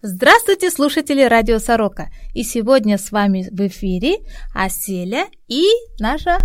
Здравствуйте, 0.00 0.70
слушатели 0.70 1.22
Радио 1.22 1.58
Сорока! 1.58 2.10
И 2.32 2.44
сегодня 2.44 2.98
с 2.98 3.10
вами 3.10 3.48
в 3.50 3.66
эфире 3.66 4.18
Аселя 4.54 5.24
и 5.48 5.64
наша 5.98 6.38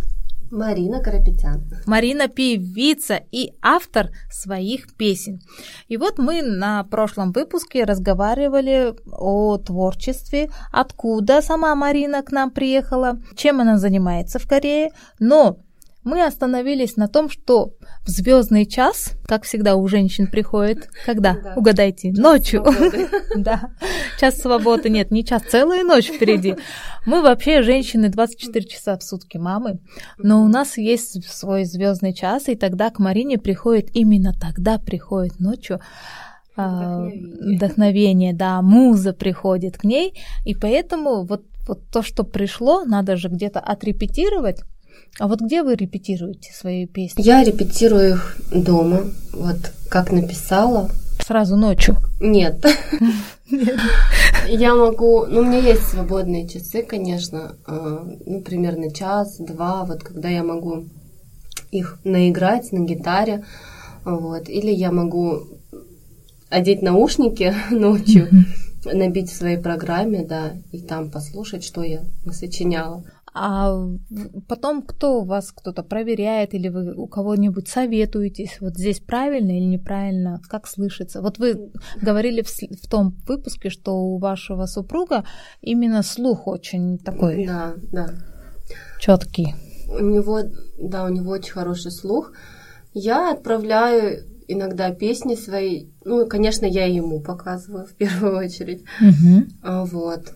Марина 0.49 1.03
Карапетян. 1.03 1.63
Марина 1.85 2.27
певица 2.29 3.21
и 3.31 3.53
автор 3.61 4.09
своих 4.31 4.97
песен. 4.97 5.39
И 5.87 5.97
вот 5.97 6.17
мы 6.17 6.41
на 6.41 6.83
прошлом 6.85 7.31
выпуске 7.31 7.83
разговаривали 7.83 8.95
о 9.11 9.59
творчестве, 9.59 10.49
откуда 10.71 11.43
сама 11.43 11.75
Марина 11.75 12.23
к 12.23 12.31
нам 12.31 12.49
приехала, 12.49 13.19
чем 13.35 13.61
она 13.61 13.77
занимается 13.77 14.39
в 14.39 14.47
Корее. 14.47 14.89
Но 15.19 15.59
мы 16.03 16.25
остановились 16.25 16.97
на 16.97 17.07
том, 17.07 17.29
что 17.29 17.73
в 18.03 18.09
звездный 18.09 18.65
час, 18.65 19.13
как 19.25 19.43
всегда 19.43 19.75
у 19.75 19.87
женщин 19.87 20.27
приходит, 20.27 20.89
когда? 21.05 21.37
Да. 21.41 21.53
Угадайте, 21.55 22.11
час 22.11 22.17
ночью. 22.19 22.65
да, 23.35 23.71
час 24.19 24.39
свободы. 24.39 24.89
Нет, 24.89 25.11
не 25.11 25.23
час, 25.23 25.43
целая 25.49 25.83
ночь 25.83 26.09
впереди. 26.09 26.55
Мы 27.05 27.21
вообще 27.21 27.61
женщины 27.61 28.09
24 28.09 28.65
часа 28.65 28.97
в 28.97 29.03
сутки 29.03 29.37
мамы, 29.37 29.79
но 30.17 30.43
у 30.43 30.47
нас 30.47 30.77
есть 30.77 31.25
свой 31.29 31.65
звездный 31.65 32.13
час, 32.13 32.49
и 32.49 32.55
тогда 32.55 32.89
к 32.89 32.99
Марине 32.99 33.37
приходит, 33.37 33.89
именно 33.93 34.33
тогда 34.33 34.77
приходит 34.77 35.39
ночью 35.39 35.79
а, 36.55 37.05
вдохновение. 37.05 37.55
вдохновение, 37.55 38.33
да, 38.33 38.61
муза 38.61 39.13
приходит 39.13 39.77
к 39.77 39.83
ней, 39.83 40.19
и 40.45 40.53
поэтому 40.53 41.25
вот, 41.25 41.45
вот 41.67 41.87
то, 41.91 42.01
что 42.01 42.23
пришло, 42.23 42.83
надо 42.83 43.15
же 43.15 43.29
где-то 43.29 43.59
отрепетировать, 43.59 44.61
а 45.19 45.27
вот 45.27 45.41
где 45.41 45.63
вы 45.63 45.75
репетируете 45.75 46.51
свои 46.53 46.87
песни? 46.87 47.21
Я 47.21 47.43
репетирую 47.43 48.15
их 48.15 48.37
дома, 48.51 49.01
вот 49.31 49.71
как 49.89 50.11
написала. 50.11 50.89
Сразу 51.25 51.55
ночью? 51.55 51.97
Нет. 52.19 52.65
Я 54.47 54.75
могу, 54.75 55.25
ну, 55.25 55.41
у 55.41 55.43
меня 55.43 55.59
есть 55.59 55.83
свободные 55.83 56.47
часы, 56.47 56.83
конечно, 56.83 57.55
а, 57.65 58.05
ну, 58.25 58.41
примерно 58.41 58.91
час-два, 58.91 59.85
вот 59.85 60.03
когда 60.03 60.27
я 60.27 60.43
могу 60.43 60.85
их 61.71 61.99
наиграть 62.03 62.71
на 62.71 62.79
гитаре, 62.79 63.45
вот, 64.03 64.49
или 64.49 64.71
я 64.71 64.91
могу 64.91 65.43
одеть 66.49 66.81
наушники 66.81 67.53
ночью, 67.71 68.27
набить 68.85 69.31
в 69.31 69.35
своей 69.35 69.57
программе, 69.57 70.25
да, 70.25 70.53
и 70.71 70.79
там 70.79 71.09
послушать, 71.09 71.63
что 71.63 71.83
я 71.83 72.03
сочиняла. 72.31 73.03
А 73.33 73.75
потом 74.47 74.83
кто 74.83 75.21
у 75.21 75.25
вас 75.25 75.51
кто-то 75.51 75.83
проверяет 75.83 76.53
или 76.53 76.69
вы 76.69 76.93
у 76.93 77.07
кого-нибудь 77.07 77.67
советуетесь, 77.67 78.61
вот 78.61 78.75
здесь 78.75 78.99
правильно 78.99 79.57
или 79.57 79.65
неправильно, 79.65 80.39
как 80.47 80.67
слышится. 80.67 81.21
Вот 81.21 81.39
вы 81.39 81.71
говорили 81.99 82.43
в, 82.43 82.49
в 82.49 82.87
том 82.87 83.15
выпуске, 83.27 83.69
что 83.69 83.93
у 83.93 84.19
вашего 84.19 84.67
супруга 84.67 85.23
именно 85.61 86.03
слух 86.03 86.47
очень 86.47 86.99
такой. 86.99 87.47
Да, 87.47 87.73
да. 87.91 88.09
Четкий. 88.99 89.55
У 89.87 90.03
него, 90.03 90.41
да, 90.79 91.05
у 91.05 91.09
него 91.09 91.31
очень 91.31 91.53
хороший 91.53 91.91
слух. 91.91 92.33
Я 92.93 93.31
отправляю 93.31 94.23
иногда 94.47 94.91
песни 94.91 95.35
свои, 95.35 95.87
ну, 96.05 96.27
конечно, 96.27 96.65
я 96.65 96.85
ему 96.85 97.19
показываю 97.21 97.85
в 97.85 97.93
первую 97.93 98.37
очередь. 98.37 98.83
Угу. 99.01 99.87
Вот 99.87 100.33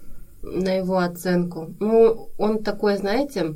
на 0.53 0.73
его 0.73 0.97
оценку. 0.97 1.75
Ну, 1.79 2.29
он 2.37 2.63
такой, 2.63 2.97
знаете, 2.97 3.55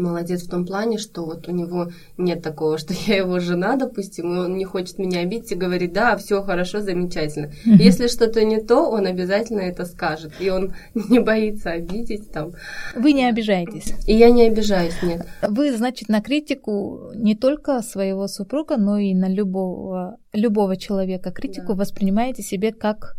молодец 0.00 0.42
в 0.42 0.50
том 0.50 0.66
плане, 0.66 0.98
что 0.98 1.24
вот 1.24 1.48
у 1.48 1.52
него 1.52 1.90
нет 2.16 2.42
такого, 2.42 2.78
что 2.78 2.94
я 3.06 3.16
его 3.16 3.38
жена, 3.38 3.76
допустим, 3.76 4.34
и 4.34 4.38
он 4.38 4.56
не 4.56 4.64
хочет 4.64 4.98
меня 4.98 5.20
обидеть 5.20 5.52
и 5.52 5.56
говорит, 5.56 5.92
да, 5.92 6.16
все 6.16 6.42
хорошо, 6.42 6.80
замечательно. 6.80 7.46
Mm-hmm. 7.46 7.76
Если 7.78 8.08
что-то 8.08 8.44
не 8.44 8.60
то, 8.60 8.88
он 8.88 9.06
обязательно 9.06 9.60
это 9.60 9.84
скажет, 9.84 10.32
и 10.40 10.50
он 10.50 10.74
не 10.94 11.20
боится 11.20 11.70
обидеть 11.70 12.30
там. 12.32 12.52
Вы 12.94 13.12
не 13.12 13.28
обижаетесь? 13.28 13.94
И 14.06 14.14
я 14.14 14.30
не 14.30 14.46
обижаюсь, 14.46 15.02
нет. 15.02 15.26
Вы, 15.42 15.76
значит, 15.76 16.08
на 16.08 16.20
критику 16.20 17.12
не 17.14 17.34
только 17.34 17.82
своего 17.82 18.26
супруга, 18.28 18.76
но 18.76 18.98
и 18.98 19.14
на 19.14 19.28
любого, 19.28 20.16
любого 20.32 20.76
человека 20.76 21.30
критику 21.30 21.74
да. 21.74 21.80
воспринимаете 21.80 22.42
себе 22.42 22.72
как 22.72 23.16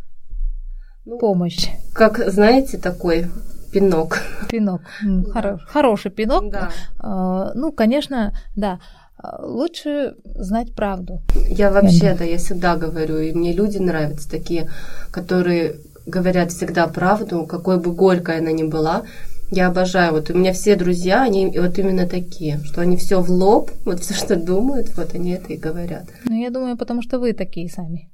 ну, 1.05 1.17
помощь. 1.17 1.67
Как, 1.93 2.17
знаете, 2.29 2.77
такой 2.77 3.27
пинок. 3.71 4.21
Пинок. 4.49 4.81
Да. 5.01 5.57
хороший 5.65 6.11
пинок. 6.11 6.51
Да. 6.51 6.69
А, 6.99 7.51
ну, 7.55 7.71
конечно, 7.71 8.33
да. 8.55 8.79
А, 9.17 9.45
лучше 9.45 10.15
знать 10.23 10.75
правду. 10.75 11.21
Я 11.47 11.71
вообще, 11.71 12.15
да, 12.17 12.23
я 12.23 12.37
всегда 12.37 12.75
говорю, 12.75 13.17
и 13.17 13.33
мне 13.33 13.53
люди 13.53 13.77
нравятся 13.77 14.29
такие, 14.29 14.69
которые 15.11 15.75
говорят 16.05 16.51
всегда 16.51 16.87
правду, 16.87 17.45
какой 17.45 17.79
бы 17.79 17.93
горькой 17.93 18.39
она 18.39 18.51
ни 18.51 18.63
была. 18.63 19.03
Я 19.51 19.67
обожаю. 19.67 20.13
Вот 20.13 20.29
у 20.29 20.33
меня 20.33 20.53
все 20.53 20.75
друзья, 20.75 21.23
они 21.23 21.47
вот 21.59 21.77
именно 21.77 22.07
такие, 22.07 22.59
что 22.63 22.81
они 22.81 22.95
все 22.95 23.21
в 23.21 23.29
лоб, 23.29 23.71
вот 23.85 23.99
все, 24.01 24.13
что 24.13 24.35
думают, 24.35 24.95
вот 24.97 25.15
они 25.15 25.31
это 25.31 25.53
и 25.53 25.57
говорят. 25.57 26.05
Ну, 26.25 26.35
я 26.39 26.49
думаю, 26.49 26.77
потому 26.77 27.01
что 27.01 27.19
вы 27.19 27.33
такие 27.33 27.69
сами. 27.69 28.09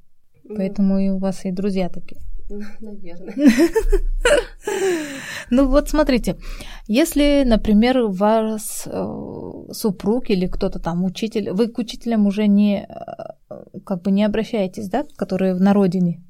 Поэтому 0.48 0.98
и 0.98 1.10
у 1.10 1.18
вас 1.18 1.44
и 1.44 1.52
друзья 1.52 1.90
такие. 1.90 2.22
Наверное. 2.82 3.36
Ну 5.50 5.68
вот 5.68 5.88
смотрите, 5.88 6.36
если, 6.88 7.44
например, 7.46 8.08
вас 8.08 8.84
э, 8.86 9.64
супруг 9.72 10.30
или 10.30 10.48
кто-то 10.48 10.80
там 10.80 11.06
учитель, 11.06 11.52
вы 11.52 11.70
к 11.70 11.78
учителям 11.78 12.28
уже 12.28 12.48
не 12.48 12.86
э, 12.86 13.56
как 13.86 14.02
бы 14.02 14.12
не 14.12 14.26
обращаетесь, 14.26 14.90
да, 14.90 15.06
которые 15.16 15.54
на 15.54 15.74
родине 15.74 16.22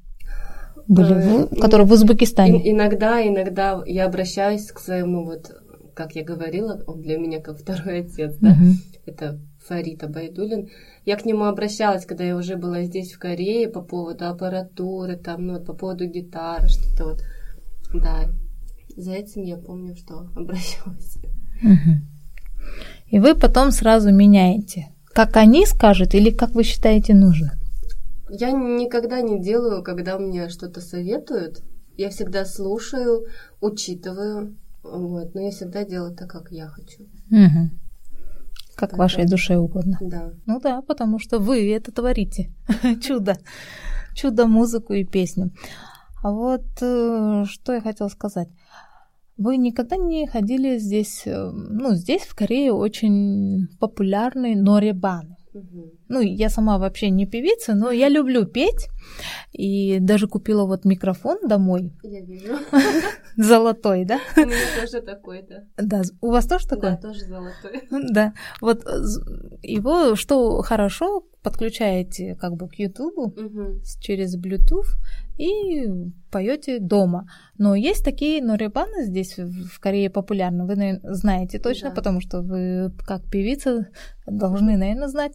были, 0.86 1.14
в, 1.14 1.52
э, 1.52 1.60
которые 1.60 1.86
в 1.86 1.92
Узбекистане? 1.92 2.70
Иногда, 2.70 3.26
иногда 3.26 3.82
я 3.86 4.06
обращаюсь 4.06 4.70
к 4.70 4.78
своему 4.78 5.24
вот, 5.24 5.50
как 5.94 6.14
я 6.14 6.22
говорила, 6.22 6.80
он 6.86 7.02
для 7.02 7.18
меня 7.18 7.40
как 7.40 7.58
второй 7.58 8.02
отец, 8.02 8.36
да, 8.40 8.56
это 9.04 9.40
Фарид 9.66 10.02
Абайдулин. 10.02 10.68
Я 11.08 11.16
к 11.16 11.24
нему 11.24 11.44
обращалась, 11.44 12.04
когда 12.04 12.22
я 12.22 12.36
уже 12.36 12.56
была 12.56 12.84
здесь, 12.84 13.14
в 13.14 13.18
Корее, 13.18 13.70
по 13.70 13.80
поводу 13.80 14.26
аппаратуры, 14.26 15.16
там, 15.16 15.46
ну, 15.46 15.54
вот, 15.54 15.64
по 15.64 15.72
поводу 15.72 16.04
гитары, 16.04 16.68
что-то 16.68 17.04
вот. 17.06 17.24
Да, 17.94 18.28
за 18.94 19.12
этим 19.12 19.40
я 19.40 19.56
помню, 19.56 19.96
что 19.96 20.28
обращалась. 20.36 21.16
И 23.06 23.18
вы 23.18 23.34
потом 23.34 23.70
сразу 23.70 24.12
меняете. 24.12 24.88
Как 25.14 25.38
они 25.38 25.64
скажут 25.64 26.14
или 26.14 26.30
как 26.30 26.50
вы 26.50 26.62
считаете 26.62 27.14
нужно? 27.14 27.58
Я 28.28 28.50
никогда 28.50 29.22
не 29.22 29.42
делаю, 29.42 29.82
когда 29.82 30.18
мне 30.18 30.50
что-то 30.50 30.82
советуют. 30.82 31.62
Я 31.96 32.10
всегда 32.10 32.44
слушаю, 32.44 33.24
учитываю, 33.62 34.58
вот, 34.82 35.34
но 35.34 35.40
я 35.40 35.52
всегда 35.52 35.86
делаю 35.86 36.14
так, 36.14 36.28
как 36.28 36.52
я 36.52 36.66
хочу. 36.66 37.04
Угу 37.30 37.87
как 38.78 38.90
так, 38.90 38.98
вашей 38.98 39.26
душе 39.26 39.56
угодно. 39.56 39.98
Да. 40.00 40.30
Ну 40.46 40.60
да, 40.60 40.82
потому 40.82 41.18
что 41.18 41.40
вы 41.40 41.70
это 41.72 41.90
творите. 41.90 42.50
Чудо. 43.02 43.36
Чудо, 44.14 44.46
музыку 44.46 44.92
и 44.94 45.04
песню. 45.04 45.50
А 46.22 46.30
вот 46.30 46.64
э, 46.80 47.44
что 47.46 47.72
я 47.72 47.80
хотела 47.80 48.08
сказать. 48.08 48.48
Вы 49.36 49.56
никогда 49.56 49.96
не 49.96 50.26
ходили 50.26 50.78
здесь, 50.78 51.22
э, 51.26 51.50
ну, 51.50 51.94
здесь 51.94 52.22
в 52.22 52.34
Корее 52.34 52.72
очень 52.72 53.68
популярный 53.78 54.54
Ну, 56.08 56.20
я 56.20 56.48
сама 56.48 56.78
вообще 56.78 57.10
не 57.10 57.26
певица, 57.26 57.74
но 57.74 57.90
я 57.90 58.08
люблю 58.08 58.46
петь. 58.46 58.88
И 59.52 59.98
даже 60.00 60.28
купила 60.28 60.64
вот 60.64 60.84
микрофон 60.84 61.38
домой. 61.48 61.92
Я 62.02 62.20
вижу. 62.20 62.54
Золотой, 63.36 64.04
да? 64.04 64.20
У 64.36 64.40
меня 64.40 64.56
тоже 64.80 65.02
такой, 65.02 65.42
да. 65.48 65.64
Да, 65.76 66.02
у 66.20 66.30
вас 66.30 66.46
тоже 66.46 66.66
такой? 66.66 66.90
Да, 66.90 66.96
тоже 66.96 67.20
золотой. 67.20 67.82
Да, 68.12 68.34
вот 68.60 68.84
его, 69.62 70.16
что 70.16 70.62
хорошо, 70.62 71.24
подключаете 71.42 72.34
как 72.34 72.54
бы 72.54 72.68
к 72.68 72.74
Ютубу 72.74 73.26
угу. 73.26 73.80
через 74.00 74.36
Bluetooth 74.36 74.88
и 75.38 75.88
поете 76.30 76.78
дома. 76.78 77.28
Но 77.56 77.74
есть 77.74 78.04
такие 78.04 78.42
норебаны 78.42 79.04
здесь 79.04 79.38
в 79.38 79.80
Корее 79.80 80.10
популярны. 80.10 80.66
Вы, 80.66 80.76
наверное, 80.76 81.14
знаете 81.14 81.58
точно, 81.58 81.90
да. 81.90 81.94
потому 81.94 82.20
что 82.20 82.42
вы 82.42 82.92
как 83.06 83.22
певица 83.30 83.88
должны, 84.26 84.76
наверное, 84.76 85.08
знать. 85.08 85.32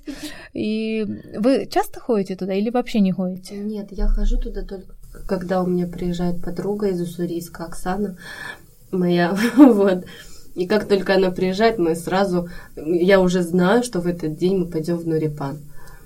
И 0.53 1.05
вы 1.37 1.67
часто 1.67 1.99
ходите 1.99 2.35
туда 2.35 2.53
или 2.53 2.69
вообще 2.69 2.99
не 2.99 3.11
ходите? 3.11 3.57
Нет, 3.57 3.87
я 3.91 4.07
хожу 4.07 4.37
туда 4.37 4.63
только 4.63 4.95
когда 5.27 5.61
у 5.61 5.67
меня 5.67 5.85
приезжает 5.85 6.41
подруга 6.41 6.87
из 6.87 6.99
Уссурийска, 6.99 7.65
Оксана 7.65 8.17
моя, 8.91 9.37
вот. 9.57 10.05
И 10.55 10.67
как 10.67 10.87
только 10.87 11.15
она 11.15 11.31
приезжает, 11.31 11.79
мы 11.79 11.95
сразу, 11.95 12.47
я 12.75 13.19
уже 13.19 13.41
знаю, 13.41 13.83
что 13.83 14.01
в 14.01 14.07
этот 14.07 14.37
день 14.37 14.57
мы 14.57 14.65
пойдем 14.67 14.97
в 14.97 15.07
Нурипан. 15.07 15.59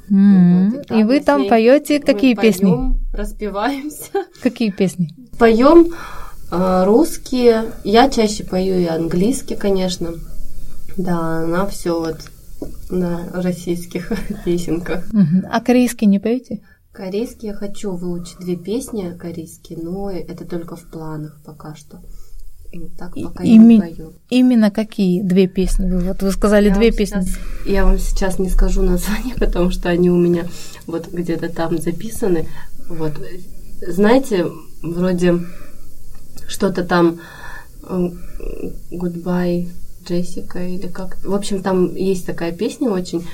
Mm-hmm. 0.09 0.69
Вот, 0.69 0.91
и, 0.91 0.99
и 0.99 1.03
вы 1.03 1.19
там 1.19 1.47
поете 1.47 1.99
какие 1.99 2.35
мы 2.35 2.41
песни? 2.41 2.65
Поем, 2.65 2.99
распеваемся. 3.13 4.11
Какие 4.41 4.71
песни? 4.71 5.09
Поем 5.37 5.93
э, 6.51 6.83
русские. 6.85 7.71
Я 7.83 8.09
чаще 8.09 8.43
пою 8.43 8.79
и 8.79 8.85
английский, 8.85 9.55
конечно. 9.55 10.13
Да, 10.95 11.43
она 11.43 11.65
все 11.67 11.99
вот 11.99 12.19
на 12.89 13.29
российских 13.33 14.11
песенках. 14.45 15.07
Mm-hmm. 15.11 15.47
А 15.51 15.61
корейский 15.61 16.07
не 16.07 16.19
поете? 16.19 16.61
Корейский 16.91 17.49
я 17.49 17.53
хочу 17.53 17.91
выучить 17.91 18.39
две 18.39 18.55
песни 18.55 19.15
корейские, 19.15 19.77
но 19.79 20.09
это 20.09 20.45
только 20.45 20.75
в 20.75 20.89
планах 20.89 21.39
пока 21.45 21.75
что. 21.75 22.01
Так 22.97 23.13
пока 23.13 23.43
и, 23.43 23.49
я 23.49 23.57
не 23.57 23.79
пою. 23.79 24.13
Именно 24.29 24.71
какие 24.71 25.21
две 25.21 25.47
песни? 25.47 25.89
Вы, 25.89 25.99
вот 25.99 26.21
вы 26.21 26.31
сказали 26.31 26.69
я 26.69 26.75
две 26.75 26.91
песни. 26.91 27.21
Сейчас, 27.21 27.39
я 27.65 27.85
вам 27.85 27.97
сейчас 27.99 28.39
не 28.39 28.49
скажу 28.49 28.81
название, 28.81 29.35
потому 29.39 29.71
что 29.71 29.89
они 29.89 30.09
у 30.09 30.17
меня 30.17 30.45
вот 30.85 31.07
где-то 31.11 31.49
там 31.49 31.77
записаны. 31.77 32.47
Вот. 32.89 33.13
Знаете, 33.81 34.45
вроде 34.81 35.39
что-то 36.47 36.83
там 36.83 37.19
Goodbye 38.91 39.69
Джессика 40.07 40.59
или 40.59 40.87
как. 40.87 41.17
В 41.23 41.33
общем, 41.33 41.61
там 41.61 41.95
есть 41.95 42.25
такая 42.25 42.51
песня 42.51 42.89
очень. 42.89 43.25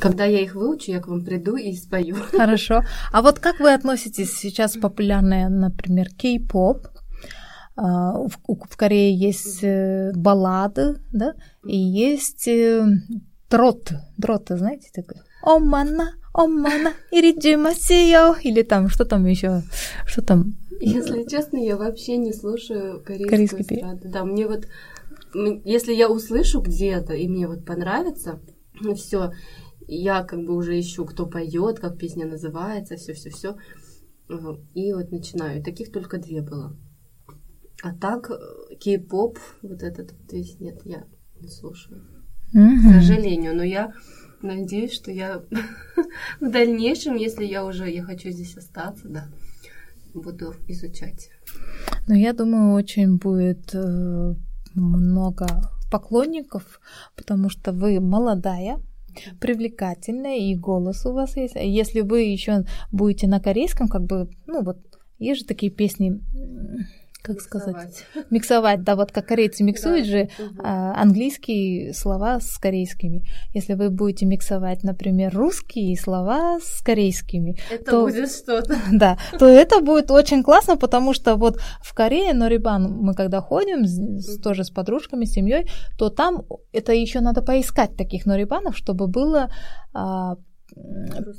Когда 0.00 0.24
я 0.24 0.40
их 0.40 0.54
выучу, 0.54 0.90
я 0.90 1.00
к 1.00 1.08
вам 1.08 1.24
приду 1.24 1.56
и 1.56 1.74
спою. 1.74 2.16
Хорошо. 2.32 2.82
А 3.12 3.22
вот 3.22 3.38
как 3.38 3.58
вы 3.60 3.72
относитесь 3.72 4.36
сейчас 4.36 4.76
популярная, 4.76 5.48
например, 5.48 6.08
кей-поп? 6.16 6.88
А, 7.80 8.12
в 8.12 8.76
Корее 8.76 9.14
есть 9.14 9.62
э, 9.62 10.10
баллады, 10.12 10.96
да, 11.12 11.34
и 11.64 11.76
есть 11.76 12.48
э, 12.48 12.84
дроты. 13.48 14.00
Дроты, 14.16 14.56
знаете, 14.56 14.90
такое? 14.92 15.22
Омана, 15.44 16.14
омана, 16.34 16.92
иридимасио. 17.12 18.34
Или 18.42 18.62
там, 18.62 18.88
что 18.88 19.04
там 19.04 19.24
еще? 19.26 19.62
Что 20.06 20.22
там? 20.22 20.56
Если 20.80 21.22
честно, 21.28 21.58
я 21.58 21.76
вообще 21.76 22.16
не 22.16 22.32
слушаю 22.32 23.00
корейскую 23.00 23.62
эстраду. 23.62 24.08
Да, 24.08 24.24
мне 24.24 24.48
вот 24.48 24.66
если 25.64 25.92
я 25.92 26.10
услышу 26.10 26.60
где-то, 26.60 27.12
и 27.14 27.28
мне 27.28 27.46
вот 27.46 27.64
понравится, 27.64 28.40
ну 28.80 28.96
все, 28.96 29.30
я 29.86 30.24
как 30.24 30.40
бы 30.40 30.56
уже 30.56 30.80
ищу, 30.80 31.04
кто 31.04 31.26
поет, 31.26 31.78
как 31.78 31.96
песня 31.96 32.26
называется, 32.26 32.96
все, 32.96 33.12
все, 33.12 33.30
все. 33.30 33.56
И 34.74 34.92
вот 34.92 35.12
начинаю. 35.12 35.62
Таких 35.62 35.92
только 35.92 36.18
две 36.18 36.42
было. 36.42 36.76
А 37.82 37.94
так, 37.94 38.30
э, 38.30 38.74
кей-поп, 38.80 39.38
вот 39.62 39.82
этот 39.82 40.14
весь 40.32 40.58
нет, 40.60 40.80
я 40.84 41.04
не 41.40 41.48
слушаю. 41.48 42.02
Mm-hmm. 42.54 42.78
К 42.78 42.94
сожалению, 42.94 43.56
но 43.56 43.62
я 43.62 43.92
надеюсь, 44.42 44.92
что 44.92 45.10
я 45.10 45.42
в 46.40 46.50
дальнейшем, 46.50 47.16
если 47.16 47.44
я 47.44 47.64
уже 47.64 47.90
я 47.90 48.02
хочу 48.02 48.30
здесь 48.30 48.56
остаться, 48.56 49.08
да, 49.08 49.28
буду 50.14 50.54
изучать. 50.66 51.30
Ну, 52.08 52.14
я 52.14 52.32
думаю, 52.32 52.74
очень 52.74 53.18
будет 53.18 53.74
э, 53.74 54.34
много 54.74 55.46
поклонников, 55.90 56.80
потому 57.16 57.48
что 57.48 57.72
вы 57.72 58.00
молодая, 58.00 58.80
привлекательная, 59.40 60.38
и 60.38 60.54
голос 60.54 61.06
у 61.06 61.12
вас 61.12 61.36
есть. 61.36 61.54
Если 61.56 62.00
вы 62.00 62.22
еще 62.22 62.64
будете 62.92 63.26
на 63.26 63.40
корейском, 63.40 63.88
как 63.88 64.02
бы, 64.04 64.30
ну 64.46 64.62
вот, 64.62 64.78
есть 65.18 65.40
же 65.40 65.46
такие 65.46 65.72
песни, 65.72 66.20
как 67.22 67.36
миксовать. 67.36 67.94
сказать, 67.94 68.06
миксовать, 68.30 68.82
да, 68.82 68.96
вот 68.96 69.12
как 69.12 69.26
корейцы 69.26 69.62
миксуют 69.62 70.06
да. 70.06 70.10
же 70.10 70.28
угу. 70.38 70.62
английские 70.62 71.92
слова 71.92 72.40
с 72.40 72.58
корейскими. 72.58 73.22
Если 73.52 73.74
вы 73.74 73.90
будете 73.90 74.26
миксовать, 74.26 74.82
например, 74.82 75.34
русские 75.34 75.96
слова 75.96 76.58
с 76.62 76.80
корейскими, 76.82 77.56
это 77.70 77.90
то, 77.90 78.00
будет 78.06 78.30
что-то. 78.30 78.76
Да, 78.92 79.18
то 79.38 79.46
это 79.46 79.80
будет 79.80 80.10
очень 80.10 80.42
классно, 80.42 80.76
потому 80.76 81.12
что 81.12 81.36
вот 81.36 81.60
в 81.82 81.94
Корее, 81.94 82.32
Норибан, 82.34 82.84
мы 82.84 83.14
когда 83.14 83.40
ходим, 83.40 83.84
с, 83.84 84.40
тоже 84.40 84.64
с 84.64 84.70
подружками, 84.70 85.24
с 85.24 85.32
семьей, 85.32 85.68
то 85.98 86.10
там 86.10 86.44
это 86.72 86.92
еще 86.92 87.20
надо 87.20 87.42
поискать 87.42 87.96
таких 87.96 88.26
норибанов, 88.26 88.76
чтобы 88.76 89.06
было 89.06 89.50
а, 89.92 90.36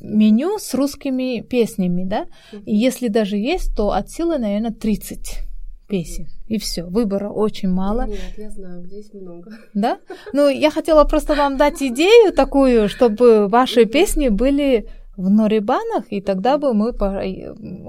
меню 0.02 0.58
с 0.60 0.74
русскими 0.74 1.42
песнями, 1.42 2.04
да, 2.04 2.26
и 2.66 2.76
если 2.76 3.08
даже 3.08 3.38
есть, 3.38 3.76
то 3.76 3.92
от 3.92 4.10
силы, 4.10 4.38
наверное, 4.38 4.72
30 4.72 5.49
песен. 5.90 6.28
И 6.48 6.58
все, 6.58 6.84
выбора 6.84 7.30
очень 7.30 7.70
мало. 7.70 8.06
Нет, 8.08 8.20
я 8.38 8.50
знаю, 8.50 8.86
здесь 8.86 9.14
много. 9.14 9.52
Да? 9.74 10.00
Ну, 10.34 10.48
я 10.48 10.72
хотела 10.72 11.04
просто 11.04 11.36
вам 11.36 11.58
дать 11.58 11.82
идею 11.82 12.32
такую, 12.32 12.88
чтобы 12.88 13.48
ваши 13.48 13.86
песни 13.86 14.30
были 14.30 14.88
в 15.18 15.30
норибанах, 15.30 16.06
и 16.12 16.22
тогда 16.22 16.58
бы 16.58 16.74
мы 16.74 16.94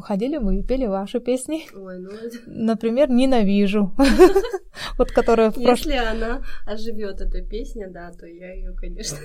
ходили, 0.00 0.38
мы 0.38 0.58
и 0.58 0.62
пели 0.64 0.86
ваши 0.86 1.20
песни. 1.20 1.66
Ой, 1.72 1.98
ну... 1.98 2.10
Например, 2.46 3.08
«Ненавижу», 3.08 3.94
вот 4.98 5.12
которая 5.12 5.50
в 5.50 5.54
прошлом... 5.54 5.92
Если 5.92 5.92
она 5.92 6.42
оживет 6.66 7.20
эта 7.20 7.40
песня, 7.42 7.88
да, 7.88 8.10
то 8.18 8.26
я 8.26 8.52
ее, 8.52 8.72
конечно... 8.72 9.18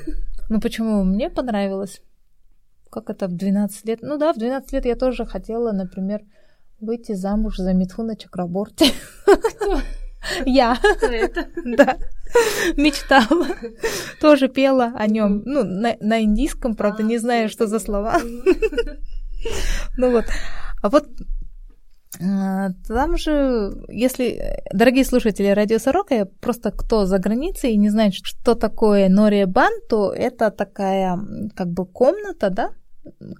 Ну 0.49 0.61
почему? 0.61 1.03
Мне 1.03 1.31
понравилось. 1.31 2.03
Как 2.91 3.09
это 3.09 3.27
в 3.27 3.35
12 3.35 3.85
лет? 3.85 3.99
Ну 4.03 4.17
да, 4.17 4.33
в 4.33 4.37
12 4.37 4.71
лет 4.73 4.85
я 4.85 4.95
тоже 4.95 5.25
хотела, 5.25 5.71
например, 5.71 6.21
выйти 6.85 7.13
замуж 7.13 7.57
за 7.57 7.73
Митхуна 7.73 8.15
Чакраборти. 8.15 8.85
Кто? 9.25 9.81
Я. 10.45 10.77
Да. 11.65 11.97
Мечтала. 12.77 13.47
Тоже 14.21 14.47
пела 14.47 14.93
о 14.95 15.07
нем. 15.07 15.43
Ну, 15.45 15.63
на, 15.63 15.95
на 15.99 16.23
индийском, 16.23 16.75
правда, 16.75 17.03
не 17.03 17.17
знаю, 17.17 17.49
что 17.49 17.67
за 17.67 17.79
слова. 17.79 18.19
Ну 19.97 20.11
вот. 20.11 20.25
А 20.81 20.89
вот 20.89 21.07
а, 22.21 22.69
там 22.87 23.17
же, 23.17 23.73
если, 23.89 24.59
дорогие 24.71 25.05
слушатели 25.05 25.47
Радио 25.47 25.79
Сорока, 25.79 26.27
просто 26.39 26.71
кто 26.71 27.05
за 27.05 27.19
границей 27.19 27.73
и 27.73 27.77
не 27.77 27.89
знает, 27.89 28.13
что 28.13 28.55
такое 28.55 29.09
Нория 29.09 29.47
Бан, 29.47 29.71
то 29.89 30.13
это 30.13 30.51
такая 30.51 31.19
как 31.55 31.67
бы 31.67 31.85
комната, 31.85 32.49
да, 32.49 32.71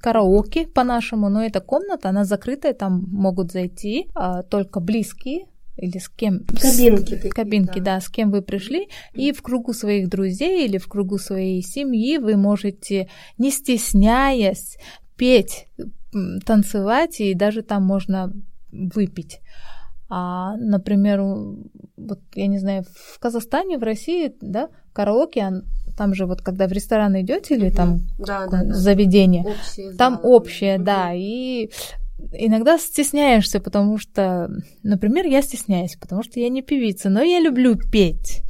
караоке 0.02 0.68
по-нашему, 0.68 1.30
но 1.30 1.44
эта 1.44 1.62
комната, 1.62 2.10
она 2.10 2.26
закрытая, 2.26 2.74
там 2.74 3.06
могут 3.10 3.52
зайти 3.52 4.10
а, 4.14 4.44
только 4.44 4.80
близкие 4.80 5.48
или 5.78 5.98
с 5.98 6.10
кем... 6.10 6.46
Кабинки. 6.46 7.06
С, 7.06 7.16
такие, 7.16 7.32
кабинки, 7.32 7.80
да. 7.80 7.96
да, 7.96 8.02
с 8.02 8.10
кем 8.10 8.32
вы 8.32 8.42
пришли. 8.42 8.88
И 9.14 9.32
в 9.32 9.42
кругу 9.42 9.74
своих 9.74 10.10
друзей 10.10 10.66
или 10.66 10.78
в 10.78 10.88
кругу 10.88 11.18
своей 11.18 11.62
семьи 11.62 12.18
вы 12.18 12.38
можете, 12.38 13.10
не 13.38 13.52
стесняясь, 13.52 14.78
петь, 15.18 15.68
танцевать, 16.46 17.20
и 17.20 17.34
даже 17.34 17.62
там 17.62 17.84
можно 17.84 18.32
выпить. 18.72 19.42
А, 20.10 20.56
например, 20.58 21.22
вот 21.98 22.20
я 22.36 22.48
не 22.48 22.60
знаю, 22.60 22.84
в 22.84 23.20
Казахстане, 23.20 23.78
в 23.78 23.84
России, 23.84 24.34
да, 24.42 24.70
караоке, 24.94 25.64
там 25.98 26.14
же 26.14 26.26
вот 26.26 26.42
когда 26.42 26.68
в 26.68 26.72
ресторан 26.72 27.20
идете 27.20 27.56
или 27.56 27.70
там 27.70 28.00
да, 28.20 28.48
да, 28.48 28.64
заведение, 28.74 29.44
общие 29.44 29.94
там 29.94 30.16
залы. 30.16 30.36
общее, 30.36 30.78
да, 30.78 31.14
и 31.14 31.70
иногда 32.34 32.78
стесняешься, 32.78 33.60
потому 33.60 33.98
что, 33.98 34.50
например, 34.84 35.26
я 35.26 35.42
стесняюсь, 35.42 35.96
потому 35.96 36.24
что 36.24 36.40
я 36.40 36.50
не 36.50 36.62
певица, 36.62 37.10
но 37.10 37.22
я 37.22 37.40
люблю 37.40 37.76
петь. 37.76 38.44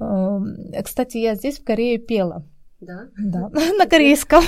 Эм, 0.00 0.56
кстати, 0.82 1.18
я 1.18 1.34
здесь 1.34 1.58
в 1.58 1.64
Корее 1.64 1.98
пела. 1.98 2.44
Да? 2.80 3.08
Да, 3.16 3.48
на 3.78 3.86
корейском. 3.86 4.42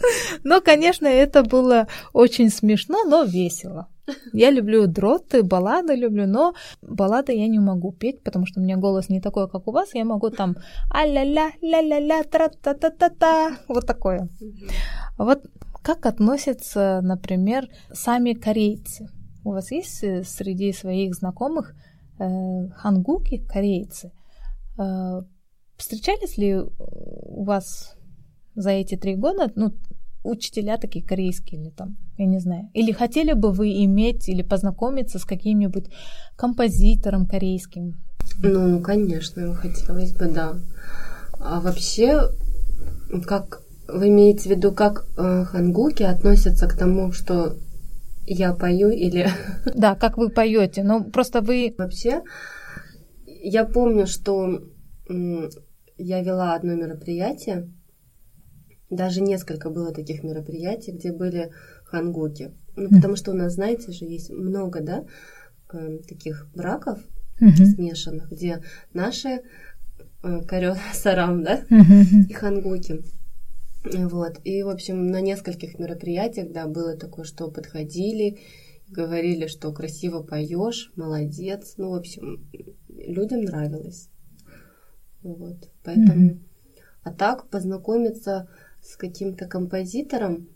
Но, 0.44 0.60
конечно, 0.60 1.06
это 1.06 1.42
было 1.42 1.86
очень 2.12 2.50
смешно, 2.50 3.04
но 3.04 3.24
весело. 3.24 3.88
Я 4.32 4.50
люблю 4.50 4.86
дроты, 4.86 5.42
баллады 5.42 5.94
люблю, 5.94 6.26
но 6.26 6.54
баллады 6.82 7.32
я 7.32 7.46
не 7.46 7.60
могу 7.60 7.92
петь, 7.92 8.22
потому 8.24 8.46
что 8.46 8.60
у 8.60 8.62
меня 8.62 8.76
голос 8.76 9.08
не 9.08 9.20
такой, 9.20 9.48
как 9.48 9.68
у 9.68 9.72
вас. 9.72 9.94
Я 9.94 10.04
могу 10.04 10.30
там 10.30 10.56
а-ля-ля, 10.90 11.50
ля-ля-ля, 11.62 12.24
тра-та-та-та-та, 12.24 13.58
вот 13.68 13.86
такое. 13.86 14.28
Вот 15.16 15.44
как 15.82 16.06
относятся, 16.06 17.00
например, 17.02 17.68
сами 17.92 18.32
корейцы? 18.32 19.08
У 19.44 19.52
вас 19.52 19.70
есть 19.70 20.04
э, 20.04 20.22
среди 20.24 20.72
своих 20.72 21.14
знакомых 21.14 21.74
э, 22.18 22.68
хангуки, 22.76 23.46
корейцы? 23.46 24.12
Э, 24.78 25.22
встречались 25.76 26.36
ли 26.36 26.56
у 26.58 27.44
вас 27.44 27.96
за 28.60 28.70
эти 28.70 28.96
три 28.96 29.16
года, 29.16 29.50
ну, 29.54 29.74
учителя 30.22 30.76
такие 30.76 31.04
корейские 31.04 31.60
или 31.60 31.70
там, 31.70 31.96
я 32.18 32.26
не 32.26 32.38
знаю. 32.38 32.68
Или 32.74 32.92
хотели 32.92 33.32
бы 33.32 33.52
вы 33.52 33.84
иметь 33.84 34.28
или 34.28 34.42
познакомиться 34.42 35.18
с 35.18 35.24
каким-нибудь 35.24 35.86
композитором 36.36 37.26
корейским? 37.26 37.94
Ну, 38.42 38.80
конечно, 38.80 39.54
хотелось 39.54 40.12
бы, 40.12 40.26
да. 40.26 40.56
А 41.38 41.60
вообще, 41.60 42.30
как 43.26 43.62
вы 43.88 44.08
имеете 44.08 44.48
в 44.48 44.52
виду, 44.52 44.72
как 44.72 45.06
э, 45.16 45.44
хангуки 45.44 46.02
относятся 46.02 46.68
к 46.68 46.76
тому, 46.76 47.12
что 47.12 47.56
я 48.26 48.52
пою 48.52 48.90
или... 48.90 49.28
Да, 49.74 49.94
как 49.94 50.16
вы 50.16 50.28
поете. 50.28 50.82
Ну, 50.82 51.04
просто 51.04 51.40
вы... 51.40 51.74
Вообще, 51.76 52.22
я 53.26 53.64
помню, 53.64 54.06
что 54.06 54.60
я 55.96 56.22
вела 56.22 56.54
одно 56.54 56.74
мероприятие, 56.74 57.72
даже 58.90 59.20
несколько 59.20 59.70
было 59.70 59.92
таких 59.92 60.22
мероприятий, 60.24 60.92
где 60.92 61.12
были 61.12 61.52
хангуки. 61.84 62.52
Ну, 62.76 62.88
потому 62.88 63.16
что 63.16 63.30
у 63.30 63.34
нас, 63.34 63.54
знаете 63.54 63.92
же, 63.92 64.04
есть 64.04 64.30
много, 64.30 64.80
да, 64.80 65.04
э, 65.72 65.98
таких 66.08 66.48
браков 66.54 66.98
mm-hmm. 67.40 67.64
смешанных, 67.64 68.30
где 68.30 68.62
наши 68.92 69.42
э, 70.22 70.40
карё 70.42 70.74
сарам, 70.92 71.42
да, 71.42 71.60
mm-hmm. 71.70 72.26
и 72.28 72.32
хангуки. 72.32 73.02
Вот. 73.84 74.40
И, 74.44 74.62
в 74.62 74.68
общем, 74.68 75.06
на 75.06 75.20
нескольких 75.20 75.78
мероприятиях, 75.78 76.52
да, 76.52 76.66
было 76.66 76.96
такое, 76.96 77.24
что 77.24 77.50
подходили, 77.50 78.40
говорили, 78.88 79.46
что 79.46 79.72
красиво 79.72 80.22
поешь, 80.22 80.92
молодец. 80.96 81.74
Ну, 81.76 81.90
в 81.90 81.94
общем, 81.94 82.50
людям 82.88 83.42
нравилось. 83.42 84.10
Вот. 85.22 85.70
Поэтому. 85.82 86.30
Mm-hmm. 86.30 86.40
А 87.02 87.12
так 87.12 87.48
познакомиться 87.48 88.48
с 88.82 88.96
каким-то 88.96 89.46
композитором, 89.46 90.48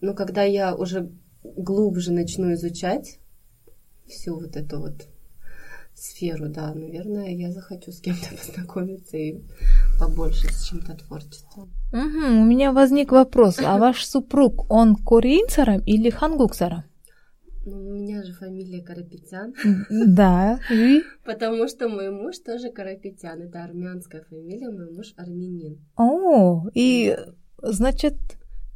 ну, 0.00 0.14
когда 0.14 0.42
я 0.42 0.74
уже 0.74 1.10
глубже 1.42 2.12
начну 2.12 2.52
изучать 2.54 3.18
всю 4.06 4.38
вот 4.38 4.56
эту 4.56 4.80
вот 4.80 5.08
сферу, 5.94 6.48
да, 6.48 6.74
наверное, 6.74 7.34
я 7.34 7.52
захочу 7.52 7.92
с 7.92 8.00
кем-то 8.00 8.28
познакомиться 8.46 9.16
и 9.16 9.40
побольше 9.98 10.52
с 10.52 10.64
чем-то 10.64 10.94
творчеством. 10.94 11.70
Угу, 11.92 12.42
у 12.42 12.44
меня 12.44 12.72
возник 12.72 13.12
вопрос, 13.12 13.58
а 13.58 13.78
ваш 13.78 14.04
супруг, 14.04 14.70
он 14.70 14.96
корейцаром 14.96 15.80
или 15.80 16.10
хангуксаром? 16.10 16.84
Ну, 17.64 17.76
у 17.76 17.90
меня 17.92 18.22
же 18.22 18.32
фамилия 18.32 18.82
Карапетян. 18.82 19.54
Да, 19.90 20.58
и? 20.70 21.02
Потому 21.24 21.68
что 21.68 21.88
мой 21.88 22.10
муж 22.10 22.38
тоже 22.38 22.70
Карапетян. 22.70 23.42
Это 23.42 23.62
армянская 23.64 24.24
фамилия, 24.24 24.70
мой 24.70 24.90
муж 24.90 25.12
армянин. 25.16 25.78
О, 25.96 26.66
и 26.74 27.16
значит... 27.62 28.14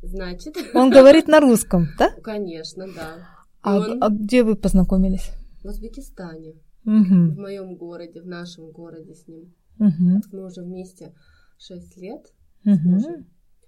Значит... 0.02 0.56
Он 0.74 0.90
говорит 0.90 1.28
на 1.28 1.40
русском, 1.40 1.86
да? 1.98 2.10
Конечно, 2.22 2.86
да. 2.94 3.26
А, 3.62 3.78
он... 3.78 4.02
а 4.02 4.10
где 4.10 4.42
вы 4.42 4.54
познакомились? 4.54 5.30
В 5.62 5.68
Узбекистане. 5.68 6.54
Угу. 6.84 7.32
В 7.32 7.38
моем 7.38 7.76
городе, 7.76 8.20
в 8.20 8.26
нашем 8.26 8.70
городе 8.70 9.14
с 9.14 9.26
ним. 9.26 9.54
Угу. 9.78 10.22
Мы 10.32 10.44
уже 10.44 10.62
вместе 10.62 11.14
6 11.58 11.96
лет. 11.96 12.20
Угу. 12.66 13.24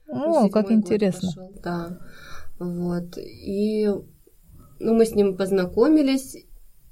О, 0.08 0.49
как 0.50 0.70
интересно. 0.70 1.28
Пошел. 1.28 1.52
Да. 1.62 1.99
Вот. 2.58 3.16
И 3.16 3.88
ну, 4.78 4.95
мы 4.95 5.06
с 5.06 5.14
ним 5.14 5.37
познакомились. 5.37 6.37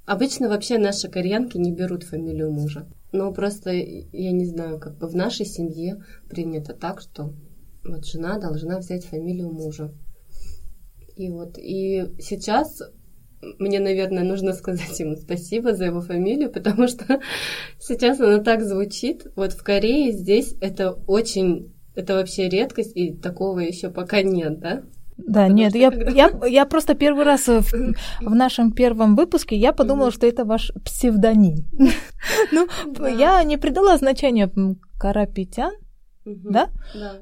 Обычно 0.06 0.48
вообще 0.48 0.78
наши 0.78 1.08
кореянки 1.08 1.56
не 1.56 1.72
берут 1.72 2.04
фамилию 2.04 2.50
мужа. 2.52 2.86
Но 3.12 3.32
просто, 3.32 3.70
я 3.70 4.32
не 4.32 4.44
знаю, 4.44 4.78
как 4.78 4.98
бы 4.98 5.06
в 5.06 5.14
нашей 5.14 5.46
семье 5.46 6.04
принято 6.28 6.74
так, 6.74 7.00
что 7.00 7.32
вот 7.84 8.04
жена 8.04 8.38
должна 8.38 8.78
взять 8.78 9.04
фамилию 9.04 9.50
мужа. 9.50 9.92
И 11.16 11.30
вот, 11.30 11.58
и 11.58 12.06
сейчас 12.18 12.82
мне, 13.58 13.78
наверное, 13.78 14.24
нужно 14.24 14.52
сказать 14.52 14.98
ему 15.00 15.16
спасибо 15.16 15.74
за 15.74 15.86
его 15.86 16.00
фамилию, 16.00 16.50
потому 16.50 16.88
что 16.88 17.20
сейчас 17.78 18.20
она 18.20 18.38
так 18.38 18.62
звучит. 18.62 19.26
Вот 19.36 19.52
в 19.52 19.62
Корее 19.62 20.12
здесь 20.12 20.54
это 20.60 20.92
очень, 21.06 21.74
это 21.94 22.14
вообще 22.14 22.48
редкость, 22.48 22.96
и 22.96 23.14
такого 23.14 23.60
еще 23.60 23.90
пока 23.90 24.22
нет, 24.22 24.58
да? 24.60 24.82
Да, 25.16 25.42
Потому 25.42 25.54
нет, 25.54 25.74
я, 25.74 25.92
я, 26.10 26.46
я 26.46 26.66
просто 26.66 26.94
первый 26.94 27.24
раз 27.24 27.46
в, 27.46 27.62
в 28.20 28.34
нашем 28.34 28.72
первом 28.72 29.14
выпуске 29.14 29.56
я 29.56 29.72
подумала, 29.72 30.10
что 30.10 30.26
это 30.26 30.44
ваш 30.44 30.72
псевдоним. 30.84 31.66
Ну, 32.52 32.66
я 33.18 33.44
не 33.44 33.58
придала 33.58 33.96
значения 33.98 34.50
Карапетян, 34.98 35.72
да? 36.24 36.70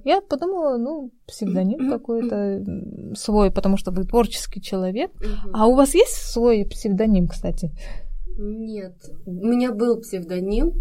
Я 0.05 0.21
подумала, 0.21 0.79
ну, 0.79 1.11
псевдоним 1.27 1.91
какой-то 1.91 2.65
свой, 3.15 3.51
потому 3.51 3.77
что 3.77 3.91
вы 3.91 4.05
творческий 4.05 4.63
человек. 4.63 5.11
А 5.53 5.67
у 5.67 5.75
вас 5.75 5.95
есть 5.95 6.33
свой 6.33 6.65
псевдоним, 6.65 7.29
кстати? 7.29 7.73
Нет, 8.39 8.97
у 9.27 9.47
меня 9.47 9.73
был 9.73 10.01
псевдоним 10.01 10.73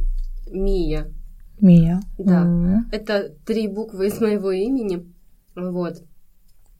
Мия. 0.49 1.11
Мия. 1.59 1.99
Да. 2.17 2.83
Это 2.91 3.33
три 3.45 3.67
буквы 3.67 4.07
из 4.07 4.19
моего 4.21 4.51
имени. 4.51 5.05
Вот. 5.55 6.03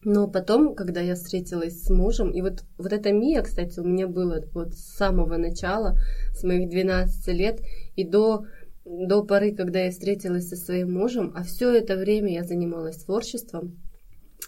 Но 0.04 0.28
потом, 0.28 0.74
когда 0.74 1.00
я 1.00 1.14
встретилась 1.16 1.84
с 1.84 1.90
мужем, 1.90 2.32
и 2.32 2.42
вот, 2.42 2.64
вот 2.78 2.92
эта 2.92 3.12
Мия, 3.12 3.44
кстати, 3.44 3.80
у 3.80 3.84
меня 3.84 4.08
было 4.08 4.44
вот 4.54 4.74
с 4.74 4.96
самого 4.96 5.38
начала, 5.38 5.98
с 6.34 6.44
моих 6.44 6.70
12 6.70 7.28
лет 7.28 7.62
и 7.96 8.04
до, 8.04 8.46
до 8.84 9.24
поры, 9.24 9.54
когда 9.54 9.80
я 9.80 9.92
встретилась 9.92 10.50
со 10.50 10.56
своим 10.56 10.94
мужем, 10.94 11.32
а 11.36 11.44
все 11.44 11.72
это 11.72 11.98
время 11.98 12.34
я 12.34 12.44
занималась 12.44 13.04
творчеством, 13.04 13.80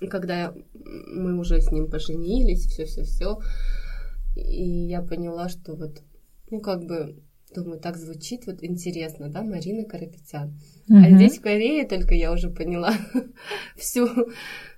когда 0.10 0.40
я, 0.40 0.56
мы 0.74 1.38
уже 1.38 1.62
с 1.62 1.72
ним 1.72 1.88
поженились, 1.88 2.66
все-все-все, 2.66 3.40
и 4.36 4.88
я 4.88 5.04
поняла, 5.04 5.50
что 5.50 5.76
вот, 5.76 6.02
ну, 6.50 6.62
как 6.62 6.84
бы, 6.86 7.22
думаю, 7.54 7.80
так 7.80 7.98
звучит 7.98 8.48
вот 8.48 8.64
интересно, 8.64 9.30
да, 9.30 9.44
Марина 9.44 9.86
Карапетян. 9.86 10.60
Угу. 10.90 10.98
А 10.98 11.12
здесь 11.12 11.38
в 11.38 11.42
Корее 11.42 11.88
только 11.88 12.16
я 12.16 12.32
уже 12.32 12.50
поняла 12.50 12.94
всю 13.78 14.08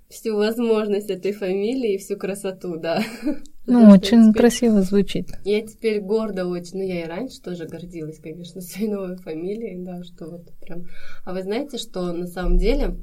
всю 0.10 0.36
возможность 0.36 1.10
этой 1.10 1.32
фамилии 1.32 1.96
и 1.96 1.98
всю 1.98 2.18
красоту, 2.18 2.78
да. 2.78 3.04
Ну, 3.68 3.90
очень 3.90 4.30
теперь... 4.30 4.42
красиво 4.42 4.82
звучит. 4.84 5.30
Я 5.44 5.66
теперь 5.66 6.00
горда 6.00 6.46
очень, 6.46 6.78
ну, 6.78 6.84
я 6.84 7.02
и 7.02 7.08
раньше 7.08 7.42
тоже 7.42 7.66
гордилась, 7.66 8.20
конечно, 8.20 8.62
своей 8.62 8.90
новой 8.90 9.18
фамилией, 9.18 9.84
да, 9.84 10.04
что 10.04 10.30
вот 10.30 10.54
прям... 10.62 10.86
А 11.24 11.34
вы 11.34 11.42
знаете, 11.42 11.80
что 11.80 12.14
на 12.14 12.28
самом 12.28 12.60
деле 12.60 12.96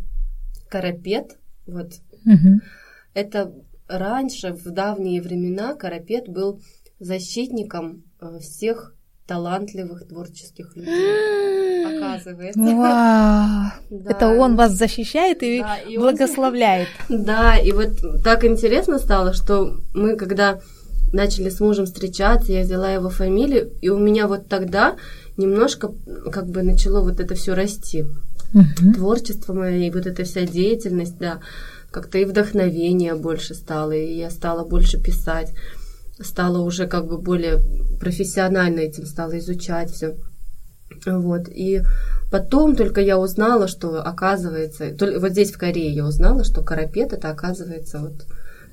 Карапет, 0.68 1.36
вот, 1.66 1.94
угу. 2.24 2.60
это 3.12 3.52
раньше, 3.88 4.52
в 4.52 4.70
давние 4.70 5.20
времена, 5.20 5.74
Карапет 5.74 6.28
был 6.28 6.60
защитником 7.00 8.04
э, 8.20 8.38
всех 8.38 8.94
талантливых 9.26 10.06
творческих 10.06 10.76
людей. 10.76 11.48
Оказывается. 12.06 12.60
Вау! 12.60 13.72
Да. 13.90 14.10
Это 14.10 14.28
он 14.28 14.56
вас 14.56 14.72
защищает 14.72 15.42
и, 15.42 15.60
да, 15.60 15.76
и 15.76 15.98
благословляет. 15.98 16.88
Он... 17.08 17.24
Да, 17.24 17.56
и 17.56 17.72
вот 17.72 17.90
так 18.24 18.44
интересно 18.44 18.98
стало, 18.98 19.32
что 19.32 19.76
мы 19.92 20.16
когда 20.16 20.60
начали 21.12 21.50
с 21.50 21.60
мужем 21.60 21.84
встречаться, 21.84 22.52
я 22.52 22.62
взяла 22.62 22.90
его 22.90 23.10
фамилию, 23.10 23.70
и 23.82 23.90
у 23.90 23.98
меня 23.98 24.26
вот 24.26 24.48
тогда 24.48 24.96
немножко 25.36 25.92
как 26.32 26.48
бы 26.48 26.62
начало 26.62 27.02
вот 27.02 27.20
это 27.20 27.34
все 27.34 27.54
расти. 27.54 28.04
Угу. 28.54 28.94
Творчество 28.94 29.52
мое, 29.52 29.86
и 29.86 29.90
вот 29.90 30.06
эта 30.06 30.24
вся 30.24 30.46
деятельность, 30.46 31.18
да, 31.18 31.40
как-то 31.90 32.18
и 32.18 32.24
вдохновение 32.24 33.14
больше 33.14 33.54
стало, 33.54 33.92
и 33.92 34.16
я 34.16 34.30
стала 34.30 34.64
больше 34.64 35.00
писать 35.00 35.52
стала 36.24 36.58
уже 36.58 36.86
как 36.86 37.06
бы 37.06 37.18
более 37.18 37.60
профессионально 37.98 38.80
этим 38.80 39.06
стала 39.06 39.38
изучать 39.38 39.90
все. 39.90 40.16
Вот. 41.06 41.48
И 41.48 41.82
потом 42.30 42.76
только 42.76 43.00
я 43.00 43.18
узнала, 43.18 43.68
что 43.68 44.02
оказывается, 44.02 44.94
вот 44.98 45.30
здесь 45.32 45.52
в 45.52 45.58
Корее 45.58 45.92
я 45.92 46.06
узнала, 46.06 46.44
что 46.44 46.62
карапет 46.62 47.12
это 47.12 47.30
оказывается 47.30 47.98
вот 48.00 48.26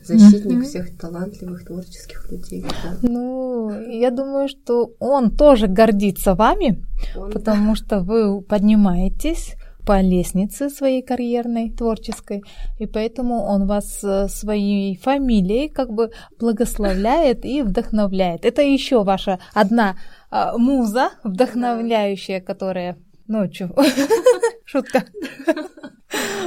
защитник 0.04 0.60
mm-hmm. 0.60 0.64
всех 0.64 0.98
талантливых 0.98 1.66
творческих 1.66 2.32
людей. 2.32 2.64
Да. 2.84 2.98
Ну, 3.02 3.72
я 3.90 4.12
думаю, 4.12 4.48
что 4.48 4.92
он 5.00 5.36
тоже 5.36 5.68
гордится 5.68 6.36
вами, 6.36 6.86
он, 7.16 7.32
потому 7.32 7.74
да. 7.74 7.76
что 7.76 8.00
вы 8.00 8.42
поднимаетесь 8.42 9.56
по 9.86 10.02
лестнице 10.02 10.70
своей 10.70 11.02
карьерной, 11.02 11.72
творческой, 11.72 12.44
и 12.78 12.86
поэтому 12.86 13.42
он 13.42 13.66
вас 13.66 14.04
э, 14.04 14.28
своей 14.30 14.96
фамилией 14.98 15.68
как 15.70 15.92
бы 15.92 16.12
благословляет 16.40 17.44
и 17.44 17.64
вдохновляет. 17.64 18.46
Это 18.46 18.62
еще 18.62 19.04
ваша 19.04 19.40
одна 19.54 19.96
а, 20.30 20.58
муза 20.58 21.12
вдохновляющая, 21.24 22.42
которая 22.42 22.98
ночью. 23.28 23.76
Шутка. 24.66 25.06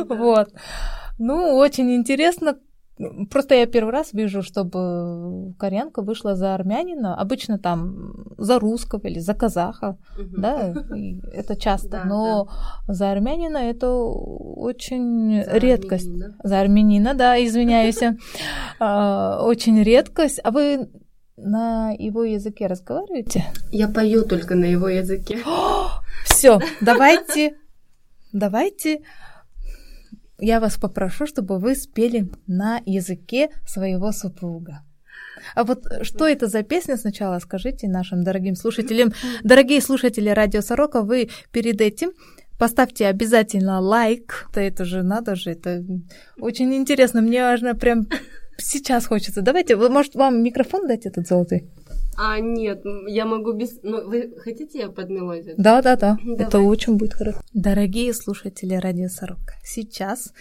Вот. 0.08 0.52
Ну, 1.18 1.56
очень 1.56 1.94
интересно, 1.94 2.56
Просто 3.30 3.54
я 3.54 3.66
первый 3.66 3.90
раз 3.90 4.12
вижу, 4.12 4.42
чтобы 4.42 5.54
кореянка 5.58 6.02
вышла 6.02 6.36
за 6.36 6.54
армянина. 6.54 7.16
Обычно 7.16 7.58
там 7.58 8.14
за 8.38 8.58
русского 8.58 9.06
или 9.06 9.18
за 9.18 9.34
казаха, 9.34 9.96
угу. 10.18 10.40
да, 10.40 10.74
это 11.32 11.56
часто. 11.56 11.88
Да, 11.88 12.04
Но 12.04 12.48
да. 12.86 12.94
за 12.94 13.10
армянина 13.10 13.58
это 13.58 13.90
очень 13.90 15.42
за 15.42 15.56
редкость. 15.56 16.06
Армянина. 16.06 16.36
За 16.44 16.60
армянина, 16.60 17.14
да, 17.14 17.44
извиняюсь. 17.44 17.98
А, 18.78 19.42
очень 19.44 19.80
редкость. 19.82 20.40
А 20.42 20.50
вы 20.50 20.88
на 21.36 21.92
его 21.92 22.24
языке 22.24 22.66
разговариваете? 22.66 23.44
Я 23.70 23.88
пою 23.88 24.24
только 24.24 24.54
на 24.54 24.64
его 24.64 24.88
языке. 24.88 25.38
Все, 26.24 26.60
давайте, 26.80 27.56
давайте 28.32 29.02
я 30.38 30.60
вас 30.60 30.76
попрошу, 30.76 31.26
чтобы 31.26 31.58
вы 31.58 31.74
спели 31.74 32.28
на 32.46 32.80
языке 32.84 33.50
своего 33.66 34.12
супруга. 34.12 34.82
А 35.54 35.64
вот 35.64 35.86
что 36.02 36.26
это 36.26 36.46
за 36.46 36.62
песня 36.62 36.96
сначала 36.96 37.38
скажите 37.38 37.88
нашим 37.88 38.22
дорогим 38.22 38.54
слушателям. 38.54 39.12
Дорогие 39.42 39.80
слушатели 39.80 40.28
Радио 40.28 40.60
Сорока, 40.60 41.02
вы 41.02 41.30
перед 41.52 41.80
этим 41.80 42.12
поставьте 42.58 43.06
обязательно 43.06 43.80
лайк. 43.80 44.48
Да 44.54 44.62
это 44.62 44.84
же 44.84 45.02
надо 45.02 45.34
же, 45.34 45.50
это 45.50 45.84
очень 46.38 46.74
интересно. 46.74 47.20
Мне 47.20 47.42
важно 47.42 47.74
прям 47.74 48.06
сейчас 48.58 49.06
хочется. 49.06 49.42
Давайте, 49.42 49.76
может, 49.76 50.14
вам 50.14 50.42
микрофон 50.42 50.86
дать 50.86 51.06
этот 51.06 51.26
золотой? 51.26 51.70
А, 52.16 52.40
нет, 52.40 52.82
я 53.06 53.24
могу 53.24 53.52
без... 53.52 53.82
Ну, 53.82 54.06
вы 54.06 54.34
хотите, 54.38 54.80
я 54.80 54.88
под 54.88 55.08
мелодию? 55.08 55.54
Да, 55.56 55.80
да, 55.80 55.96
да. 55.96 56.18
Давай. 56.22 56.46
Это 56.46 56.60
очень 56.60 56.96
будет 56.96 57.14
хорошо. 57.14 57.40
Дорогие 57.54 58.12
слушатели 58.12 58.74
Радио 58.74 59.08
Сорока, 59.08 59.54
сейчас 59.64 60.32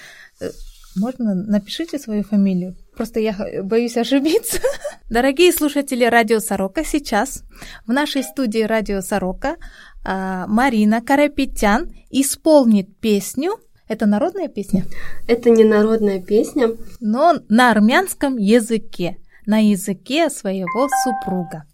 э, 0.42 0.50
можно 0.96 1.34
напишите 1.34 1.98
свою 1.98 2.24
фамилию. 2.24 2.76
Просто 2.96 3.20
я 3.20 3.36
боюсь 3.64 3.96
ошибиться. 3.96 4.60
Дорогие 5.10 5.54
слушатели 5.54 6.04
Радио 6.04 6.40
Сорока, 6.40 6.84
сейчас 6.84 7.44
в 7.86 7.92
нашей 7.92 8.24
студии 8.24 8.62
Радио 8.62 9.02
Сорока 9.02 9.56
а, 10.04 10.46
Марина 10.48 11.02
Карапетян 11.02 11.94
исполнит 12.10 12.98
песню. 13.00 13.58
Это 13.92 14.06
народная 14.06 14.48
песня? 14.48 14.86
Это 15.28 15.50
не 15.50 15.66
народная 15.66 16.22
песня. 16.22 16.70
Но 17.02 17.34
на 17.50 17.72
армянском 17.72 18.38
языке, 18.38 19.18
на 19.46 19.60
языке 19.60 20.30
своего 20.30 20.88
супруга. 21.04 21.66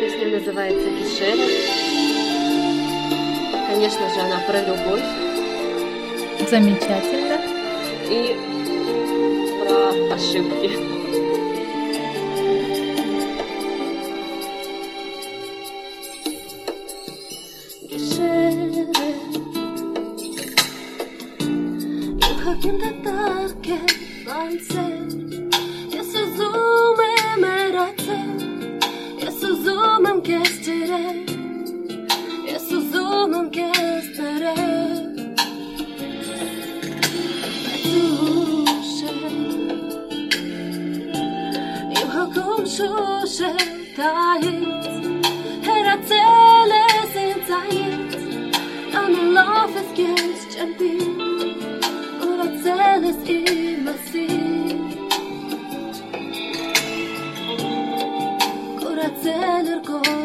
Песня 0.00 0.38
называется 0.38 0.88
«Кишера». 0.88 1.46
Конечно 3.68 4.08
же, 4.08 4.20
она 4.20 4.40
про 4.46 4.58
любовь. 4.62 5.04
Замечательно. 6.48 7.36
И 8.08 8.55
про 9.96 10.14
ошибки. 10.14 10.66
Hakimde 10.66 10.95
office 49.46 50.02
jest 50.02 50.56
czerpi 50.56 50.98
Urodzeny 52.22 53.12
z 53.12 53.28
imasy 53.28 54.26
Kuraceny 58.80 59.76
rkoi 59.76 60.15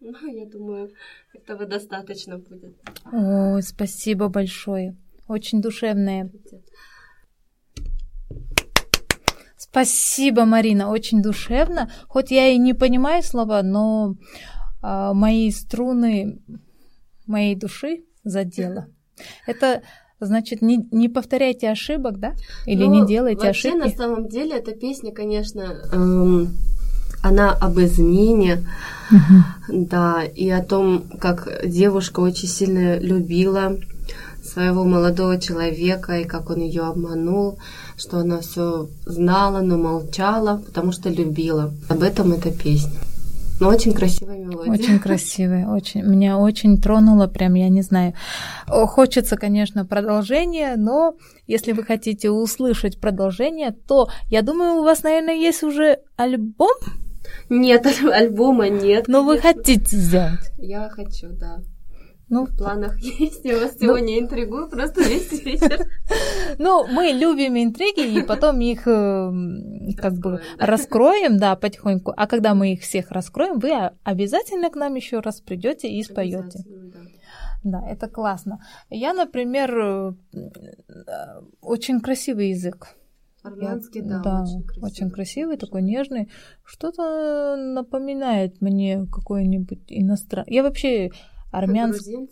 Ну, 0.00 0.26
я 0.26 0.46
думаю, 0.46 0.90
этого 1.34 1.66
достаточно 1.66 2.38
будет. 2.38 2.74
Ой, 3.12 3.62
спасибо 3.62 4.28
большое. 4.28 4.96
Очень 5.28 5.62
душевное. 5.62 6.32
Спасибо, 9.56 10.46
Марина, 10.46 10.90
очень 10.90 11.22
душевно. 11.22 11.92
Хоть 12.08 12.32
я 12.32 12.48
и 12.48 12.58
не 12.58 12.74
понимаю 12.74 13.22
слова, 13.22 13.62
но 13.62 14.16
э, 14.82 15.12
мои 15.12 15.52
струны 15.52 16.40
моей 17.26 17.54
души 17.54 18.04
задело. 18.24 18.86
Это 19.46 19.82
значит, 20.20 20.62
не, 20.62 20.86
не 20.90 21.08
повторяйте 21.08 21.70
ошибок, 21.70 22.18
да? 22.18 22.34
Или 22.66 22.84
ну, 22.84 23.00
не 23.00 23.06
делайте 23.06 23.46
вообще, 23.46 23.70
ошибки? 23.70 23.88
на 23.88 23.90
самом 23.90 24.28
деле, 24.28 24.56
эта 24.56 24.72
песня, 24.72 25.12
конечно, 25.12 25.62
эм, 25.92 26.56
она 27.22 27.52
об 27.52 27.78
измене, 27.78 28.66
угу. 29.10 29.86
да, 29.86 30.22
и 30.24 30.48
о 30.48 30.62
том, 30.62 31.04
как 31.20 31.48
девушка 31.64 32.20
очень 32.20 32.48
сильно 32.48 32.98
любила 32.98 33.76
своего 34.42 34.84
молодого 34.84 35.40
человека, 35.40 36.18
и 36.18 36.24
как 36.24 36.50
он 36.50 36.60
ее 36.60 36.82
обманул, 36.82 37.58
что 37.96 38.18
она 38.18 38.40
все 38.40 38.88
знала, 39.04 39.60
но 39.60 39.76
молчала, 39.76 40.62
потому 40.64 40.92
что 40.92 41.08
любила. 41.08 41.74
Об 41.88 42.02
этом 42.02 42.32
эта 42.32 42.50
песня. 42.50 43.00
Но 43.60 43.68
очень 43.68 43.92
красивая 43.92 44.38
мелодия. 44.38 44.72
Очень 44.72 44.98
красивая, 44.98 45.68
очень. 45.68 46.02
Меня 46.02 46.38
очень 46.38 46.80
тронуло, 46.80 47.26
прям, 47.26 47.54
я 47.54 47.68
не 47.68 47.82
знаю. 47.82 48.14
Хочется, 48.66 49.36
конечно, 49.36 49.86
продолжение, 49.86 50.76
но 50.76 51.16
если 51.46 51.72
вы 51.72 51.82
хотите 51.82 52.30
услышать 52.30 53.00
продолжение, 53.00 53.72
то 53.72 54.08
я 54.28 54.42
думаю, 54.42 54.80
у 54.80 54.84
вас, 54.84 55.02
наверное, 55.02 55.34
есть 55.34 55.62
уже 55.62 56.00
альбом? 56.16 56.76
Нет, 57.48 57.86
альбома 58.12 58.68
нет. 58.68 59.08
Но 59.08 59.22
вы 59.22 59.38
хотите 59.38 59.96
сделать? 59.96 60.52
Я 60.58 60.88
хочу, 60.88 61.28
да. 61.30 61.62
Ну, 62.28 62.44
в 62.44 62.56
планах 62.56 62.98
есть. 63.20 63.44
Я 63.44 63.58
вас 63.58 63.76
ну, 63.80 63.86
сегодня 63.86 64.18
интригую 64.18 64.68
просто 64.68 65.02
весь 65.02 65.32
вечер. 65.44 65.86
Ну, 66.58 66.86
мы 66.86 67.08
любим 67.08 67.56
интриги, 67.56 68.18
и 68.18 68.22
потом 68.22 68.60
их 68.60 68.86
э, 68.86 69.32
как 69.96 70.14
бы 70.14 70.40
раскроем, 70.58 71.38
да, 71.38 71.54
потихоньку. 71.54 72.12
А 72.16 72.26
когда 72.26 72.54
мы 72.54 72.72
их 72.72 72.80
всех 72.80 73.10
раскроем, 73.10 73.58
вы 73.58 73.72
обязательно 74.04 74.70
к 74.70 74.76
нам 74.76 74.94
еще 74.94 75.20
раз 75.20 75.40
придете 75.40 75.88
и 75.88 76.02
споете. 76.02 76.64
Да. 77.62 77.82
это 77.86 78.08
классно. 78.08 78.60
Я, 78.90 79.12
например, 79.12 79.76
э, 79.78 80.12
очень 81.60 82.00
красивый 82.00 82.50
язык. 82.50 82.96
Армянский, 83.42 84.02
да, 84.02 84.20
да 84.22 84.42
очень 84.42 84.62
красивый. 84.62 84.90
Очень 84.90 85.10
красивый, 85.10 85.56
такой 85.56 85.82
нежный. 85.82 86.30
Что-то 86.64 87.56
напоминает 87.56 88.60
мне 88.60 89.06
какой-нибудь 89.12 89.84
иностранный. 89.88 90.52
Я 90.52 90.62
вообще 90.62 91.10
армянский. 91.50 92.28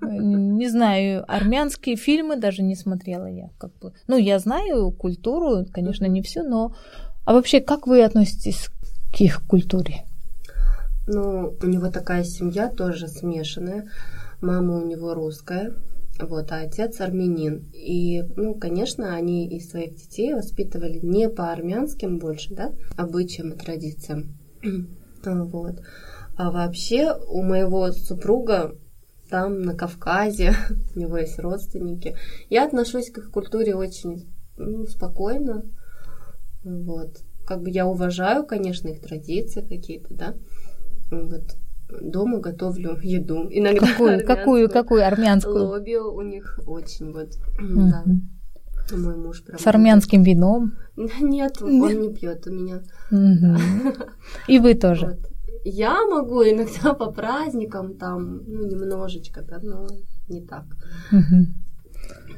Э, 0.00 0.06
не 0.06 0.68
знаю, 0.68 1.24
армянские 1.28 1.96
фильмы 1.96 2.36
даже 2.36 2.62
не 2.62 2.74
смотрела 2.74 3.26
я. 3.26 3.50
Как 3.58 3.72
бы. 3.78 3.92
Ну, 4.06 4.16
я 4.16 4.38
знаю 4.38 4.90
культуру, 4.90 5.66
конечно, 5.72 6.06
не 6.06 6.22
всю, 6.22 6.42
но... 6.42 6.74
А 7.24 7.34
вообще, 7.34 7.60
как 7.60 7.86
вы 7.86 8.02
относитесь 8.02 8.68
к 9.12 9.20
их 9.20 9.46
культуре? 9.46 10.04
Ну, 11.06 11.54
у 11.62 11.66
него 11.66 11.90
такая 11.90 12.24
семья 12.24 12.68
тоже 12.68 13.08
смешанная. 13.08 13.88
Мама 14.40 14.78
у 14.78 14.86
него 14.86 15.14
русская, 15.14 15.72
вот, 16.20 16.52
а 16.52 16.60
отец 16.60 17.00
армянин. 17.00 17.70
И, 17.72 18.22
ну, 18.36 18.54
конечно, 18.54 19.14
они 19.14 19.46
и 19.48 19.60
своих 19.60 19.94
детей 19.94 20.34
воспитывали 20.34 20.98
не 21.02 21.28
по 21.28 21.52
армянским 21.52 22.18
больше, 22.18 22.54
да, 22.54 22.72
обычаям 22.96 23.50
и 23.50 23.56
традициям. 23.56 24.36
вот. 25.24 25.80
А 26.36 26.50
вообще 26.50 27.14
у 27.28 27.42
моего 27.42 27.92
супруга 27.92 28.74
там, 29.30 29.62
на 29.62 29.74
Кавказе, 29.74 30.54
у 30.94 30.98
него 30.98 31.16
есть 31.16 31.38
родственники. 31.38 32.16
Я 32.50 32.66
отношусь 32.66 33.10
к 33.10 33.18
их 33.18 33.30
культуре 33.30 33.74
очень 33.74 34.28
ну, 34.56 34.86
спокойно. 34.86 35.64
Вот. 36.64 37.22
Как 37.46 37.62
бы 37.62 37.70
я 37.70 37.86
уважаю, 37.86 38.46
конечно, 38.46 38.88
их 38.88 39.00
традиции 39.00 39.62
какие-то, 39.62 40.14
да. 40.14 40.34
Вот. 41.10 41.56
Дома 42.00 42.38
готовлю 42.38 42.98
еду. 43.02 43.48
Иногда 43.50 43.86
какую, 43.86 44.26
какую, 44.26 44.70
какую 44.70 45.06
армянскую? 45.06 45.66
Лоби 45.66 45.96
у 45.96 46.22
них 46.22 46.60
очень 46.66 47.12
вот. 47.12 47.30
Mm-hmm. 47.60 47.90
Да. 47.90 48.04
Мой 48.96 49.16
муж 49.16 49.44
прям. 49.44 49.58
С 49.58 49.66
армянским 49.66 50.22
вином? 50.22 50.74
Нет, 51.20 51.60
он 51.60 52.00
не 52.00 52.14
пьет 52.14 52.46
у 52.46 52.50
меня. 52.50 52.82
И 54.48 54.58
вы 54.58 54.74
тоже. 54.74 55.18
Я 55.64 56.06
могу 56.06 56.42
иногда 56.42 56.94
по 56.94 57.12
праздникам 57.12 57.94
там, 57.94 58.42
ну, 58.46 58.66
немножечко, 58.66 59.42
да, 59.42 59.60
но 59.62 59.86
не 60.28 60.40
так. 60.40 60.64
Угу. 61.12 61.46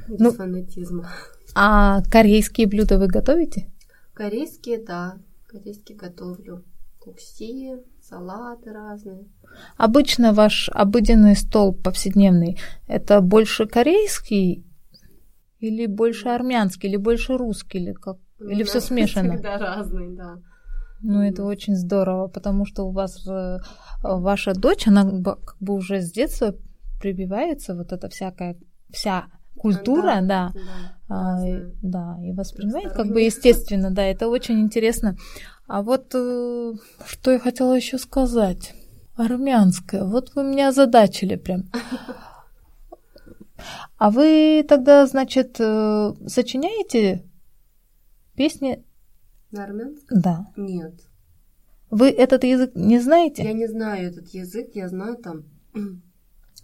Без 0.08 0.20
ну, 0.20 0.32
фанатизма. 0.32 1.08
А 1.54 2.02
корейские 2.10 2.66
блюда 2.66 2.98
вы 2.98 3.06
готовите? 3.06 3.70
Корейские, 4.12 4.78
да. 4.78 5.18
Корейские 5.46 5.96
готовлю. 5.96 6.64
Кукси, 6.98 7.76
салаты 8.02 8.72
разные. 8.72 9.26
Обычно 9.76 10.32
ваш 10.32 10.68
обыденный 10.72 11.36
стол 11.36 11.74
повседневный 11.74 12.58
это 12.86 13.20
больше 13.20 13.66
корейский 13.66 14.64
или 15.60 15.86
больше 15.86 16.28
армянский, 16.28 16.88
или 16.88 16.96
больше 16.96 17.36
русский, 17.36 17.78
или 17.78 17.92
как? 17.92 18.18
Или 18.40 18.62
все 18.64 18.80
смешано? 18.80 19.38
Да, 19.40 19.58
разный, 19.58 20.14
да. 20.14 20.38
Ну, 21.06 21.22
это 21.22 21.44
очень 21.44 21.76
здорово, 21.76 22.28
потому 22.28 22.64
что 22.64 22.84
у 22.84 22.90
вас 22.90 23.26
э, 23.26 23.58
ваша 24.02 24.54
дочь, 24.54 24.88
она 24.88 25.04
как 25.22 25.56
бы 25.60 25.74
уже 25.74 26.00
с 26.00 26.10
детства 26.10 26.54
прибивается 26.98 27.74
вот 27.74 27.92
эта 27.92 28.08
всякая 28.08 28.56
вся 28.90 29.26
культура, 29.58 30.20
да, 30.22 30.22
да, 30.22 30.52
да, 31.08 31.14
а, 31.14 31.40
да 31.82 32.18
и 32.22 32.32
воспринимает 32.32 32.92
как 32.92 33.08
бы 33.08 33.20
естественно, 33.20 33.90
да, 33.90 34.02
это 34.02 34.28
очень 34.28 34.60
интересно. 34.60 35.16
А 35.66 35.82
вот 35.82 36.14
э, 36.14 36.72
что 37.06 37.30
я 37.30 37.38
хотела 37.38 37.74
еще 37.74 37.98
сказать, 37.98 38.74
армянское, 39.14 40.04
вот 40.04 40.32
вы 40.34 40.44
меня 40.44 40.68
озадачили 40.68 41.36
прям. 41.36 41.64
А 43.96 44.10
вы 44.10 44.64
тогда, 44.68 45.06
значит, 45.06 45.56
э, 45.58 46.12
сочиняете 46.26 47.24
песни? 48.34 48.84
На 49.54 49.64
армянском? 49.64 50.20
Да. 50.20 50.46
Нет. 50.56 50.94
Вы 51.88 52.10
этот 52.10 52.42
язык 52.42 52.72
не 52.74 52.98
знаете? 52.98 53.44
Я 53.44 53.52
не 53.52 53.68
знаю 53.68 54.08
этот 54.08 54.26
язык, 54.30 54.70
я 54.74 54.88
знаю 54.88 55.16
там 55.16 55.44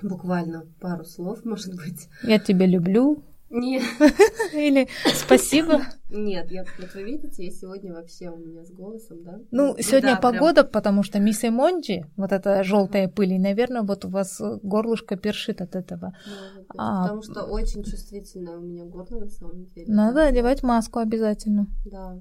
буквально 0.02 0.66
пару 0.80 1.04
слов, 1.04 1.38
может 1.44 1.76
быть. 1.76 2.08
Я 2.24 2.40
тебя 2.40 2.66
люблю. 2.66 3.22
Нет. 3.48 3.84
Или 4.52 4.88
спасибо. 5.14 5.82
Нет, 6.08 6.50
я, 6.50 6.64
вот 6.78 6.94
вы 6.94 7.04
видите, 7.04 7.44
я 7.44 7.50
сегодня 7.52 7.92
вообще 7.92 8.28
у 8.28 8.38
меня 8.38 8.64
с 8.64 8.72
голосом, 8.72 9.22
да? 9.22 9.38
Ну, 9.52 9.76
сегодня 9.78 10.14
да, 10.14 10.20
погода, 10.20 10.62
прям... 10.62 10.72
потому 10.72 11.02
что 11.04 11.20
мисс 11.20 11.44
Эмонджи, 11.44 12.06
вот 12.16 12.32
эта 12.32 12.64
желтая 12.64 13.08
пыль, 13.08 13.34
и, 13.34 13.38
наверное, 13.38 13.82
вот 13.82 14.04
у 14.04 14.08
вас 14.08 14.40
горлышко 14.62 15.16
першит 15.16 15.60
от 15.60 15.76
этого. 15.76 16.12
Может 16.26 16.54
быть, 16.56 16.66
а... 16.76 17.02
Потому 17.02 17.22
что 17.22 17.42
очень 17.44 17.84
чувствительное 17.84 18.56
у 18.56 18.62
меня 18.62 18.84
горло 18.84 19.20
на 19.20 19.30
самом 19.30 19.66
деле. 19.66 19.92
Надо 19.92 20.26
одевать 20.26 20.64
маску 20.64 20.98
обязательно. 20.98 21.66
Да. 21.84 22.20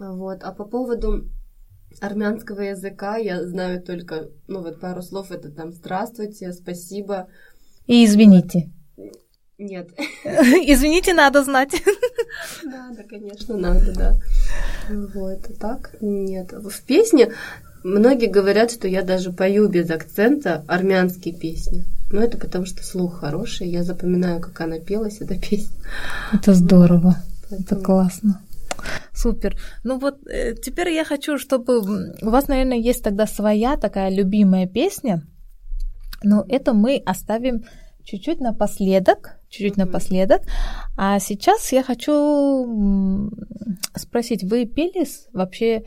Вот. 0.00 0.42
А 0.42 0.52
по 0.52 0.64
поводу 0.64 1.28
армянского 2.00 2.60
языка 2.62 3.16
я 3.16 3.46
знаю 3.46 3.82
только, 3.82 4.30
ну 4.48 4.62
вот 4.62 4.80
пару 4.80 5.02
слов, 5.02 5.30
это 5.30 5.50
там 5.50 5.72
«здравствуйте», 5.72 6.52
«спасибо». 6.52 7.28
И 7.86 8.04
«извините». 8.04 8.70
Нет. 9.58 9.90
Извините, 10.24 11.12
надо 11.12 11.44
знать. 11.44 11.70
Да, 12.64 12.90
да, 12.96 13.02
конечно, 13.02 13.56
надо, 13.56 13.92
да. 13.92 14.16
Вот, 14.88 15.46
а 15.48 15.52
так 15.58 15.96
нет. 16.00 16.52
В 16.52 16.82
песне 16.82 17.32
многие 17.82 18.28
говорят, 18.28 18.70
что 18.70 18.86
я 18.86 19.02
даже 19.02 19.32
пою 19.32 19.68
без 19.68 19.90
акцента 19.90 20.64
армянские 20.68 21.34
песни. 21.34 21.84
Но 22.12 22.22
это 22.22 22.38
потому, 22.38 22.66
что 22.66 22.84
слух 22.84 23.20
хороший, 23.20 23.68
я 23.68 23.82
запоминаю, 23.82 24.40
как 24.40 24.60
она 24.60 24.78
пелась, 24.78 25.20
эта 25.20 25.38
песня. 25.38 25.76
Это 26.32 26.54
здорово, 26.54 27.16
Поэтому... 27.50 27.60
это 27.60 27.76
классно. 27.76 28.40
Супер. 29.22 29.56
Ну 29.84 29.98
вот 29.98 30.26
э, 30.26 30.54
теперь 30.54 30.90
я 30.90 31.04
хочу, 31.04 31.38
чтобы 31.38 31.78
у 32.22 32.30
вас, 32.30 32.48
наверное, 32.48 32.78
есть 32.78 33.04
тогда 33.04 33.26
своя 33.26 33.76
такая 33.76 34.10
любимая 34.10 34.66
песня, 34.66 35.22
но 36.22 36.44
это 36.48 36.72
мы 36.72 37.02
оставим 37.06 37.64
чуть-чуть 38.04 38.40
напоследок, 38.40 39.40
чуть-чуть 39.48 39.74
mm-hmm. 39.74 39.86
напоследок. 39.86 40.40
А 40.96 41.18
сейчас 41.18 41.72
я 41.72 41.82
хочу 41.82 43.30
спросить, 43.94 44.44
вы 44.44 44.66
пели 44.66 45.06
вообще 45.32 45.82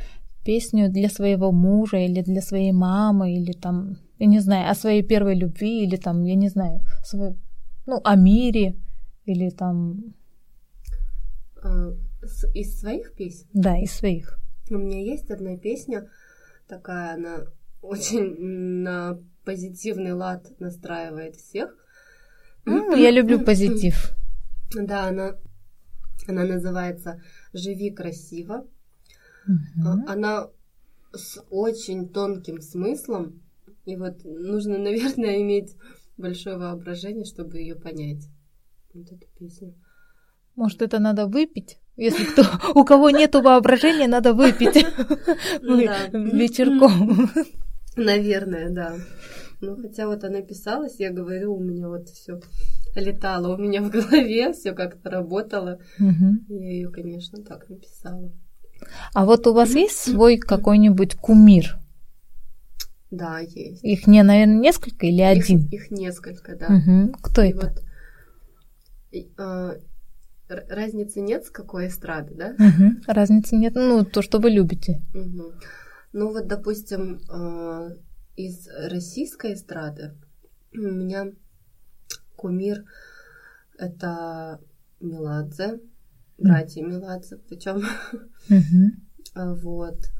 песню 0.45 0.89
для 0.89 1.09
своего 1.09 1.51
мужа 1.51 1.97
или 1.97 2.21
для 2.21 2.41
своей 2.41 2.71
мамы 2.71 3.33
или 3.33 3.53
там, 3.53 3.97
я 4.19 4.27
не 4.27 4.39
знаю, 4.41 4.69
о 4.69 4.75
своей 4.75 5.03
первой 5.03 5.35
любви 5.35 5.83
или 5.83 5.95
там, 5.95 6.23
я 6.23 6.35
не 6.35 6.49
знаю, 6.49 6.81
свой, 7.03 7.35
ну, 7.87 7.99
о 8.03 8.15
мире 8.15 8.75
или 9.25 9.49
там... 9.49 10.13
А, 12.23 12.47
из 12.53 12.79
своих 12.79 13.13
песен? 13.13 13.47
Да, 13.53 13.77
из 13.77 13.91
своих. 13.91 14.39
У 14.69 14.75
меня 14.75 15.01
есть 15.01 15.29
одна 15.29 15.57
песня, 15.57 16.09
такая 16.67 17.15
она 17.15 17.45
очень 17.81 18.35
на 18.83 19.19
позитивный 19.43 20.13
лад 20.13 20.47
настраивает 20.59 21.35
всех. 21.35 21.75
Mm, 22.65 22.99
я 22.99 23.11
люблю 23.11 23.43
позитив. 23.43 24.11
Да, 24.75 25.07
она, 25.07 25.35
она 26.27 26.45
называется 26.45 27.21
«Живи 27.53 27.91
красиво». 27.91 28.65
Mm-hmm. 29.47 30.05
Она 30.07 30.49
с 31.11 31.39
очень 31.51 32.09
тонким 32.09 32.59
смыслом. 32.59 33.43
И 33.85 33.95
вот 33.95 34.23
нужно, 34.23 34.77
наверное, 34.79 35.41
иметь 35.43 35.75
большое 36.17 36.57
воображение, 36.57 37.25
чтобы 37.25 37.59
ее 37.59 37.75
понять. 37.75 38.27
Вот 38.95 39.11
эту 39.11 39.27
песню. 39.37 39.75
Может, 40.55 40.81
это 40.81 40.97
надо 40.97 41.27
выпить? 41.27 41.77
Если 41.95 42.25
кто, 42.25 42.43
у 42.73 42.83
кого 42.83 43.11
нету 43.11 43.41
воображения, 43.41 44.07
надо 44.07 44.33
выпить 44.33 44.75
вечерком. 45.61 47.29
Наверное, 47.95 48.69
да. 48.69 48.95
Ну, 49.61 49.77
хотя 49.77 50.07
вот 50.07 50.23
она 50.23 50.41
писалась, 50.41 50.99
я 50.99 51.11
говорю, 51.11 51.55
у 51.55 51.59
меня 51.59 51.87
вот 51.87 52.09
все 52.09 52.39
летало 52.95 53.55
у 53.55 53.57
меня 53.57 53.81
в 53.81 53.89
голове, 53.89 54.53
все 54.53 54.73
как-то 54.73 55.09
работало. 55.09 55.79
Я 55.99 56.71
ее, 56.71 56.89
конечно, 56.89 57.43
так 57.43 57.69
написала. 57.69 58.31
А 59.13 59.25
вот 59.25 59.47
у 59.47 59.53
вас 59.53 59.73
есть 59.75 59.97
свой 59.97 60.37
какой-нибудь 60.37 61.15
кумир? 61.15 61.77
Да, 63.11 63.39
есть. 63.39 63.83
Их 63.83 64.07
не, 64.07 64.23
наверное, 64.23 64.59
несколько 64.59 65.05
или 65.05 65.21
один? 65.21 65.67
Их, 65.69 65.91
несколько, 65.91 66.55
да. 66.55 66.65
Угу. 66.65 67.13
Кто 67.21 67.43
и 67.43 67.49
это? 67.49 67.73
Вот, 69.11 69.25
а, 69.37 69.75
разницы 70.47 71.21
нет, 71.21 71.45
с 71.45 71.49
какой 71.49 71.87
эстрады, 71.87 72.33
да? 72.35 72.49
Угу. 72.51 73.03
Разницы 73.07 73.55
нет, 73.55 73.75
ну, 73.75 74.05
то, 74.05 74.21
что 74.21 74.39
вы 74.39 74.49
любите. 74.49 75.01
Угу. 75.13 75.53
Ну, 76.13 76.31
вот, 76.31 76.47
допустим, 76.47 77.19
а, 77.29 77.89
из 78.35 78.67
российской 78.89 79.53
эстрады 79.53 80.15
у 80.73 80.79
меня 80.79 81.31
кумир 82.35 82.83
это 83.77 84.59
Меладзе, 84.99 85.79
братья 86.37 86.83
mm. 86.83 86.87
Меладзе, 86.87 87.37
причем. 87.37 87.83
Mm-hmm. 88.49 89.55
вот. 89.61 90.11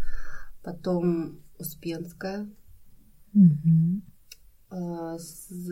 Потом 0.64 1.40
Успенская. 1.58 2.50
Mm-hmm. 3.36 4.02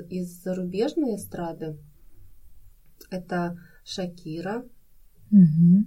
из 0.10 0.44
зарубежной 0.44 1.16
эстрады 1.16 1.78
это 3.12 3.56
Шакира. 3.92 4.64
Угу. 5.32 5.86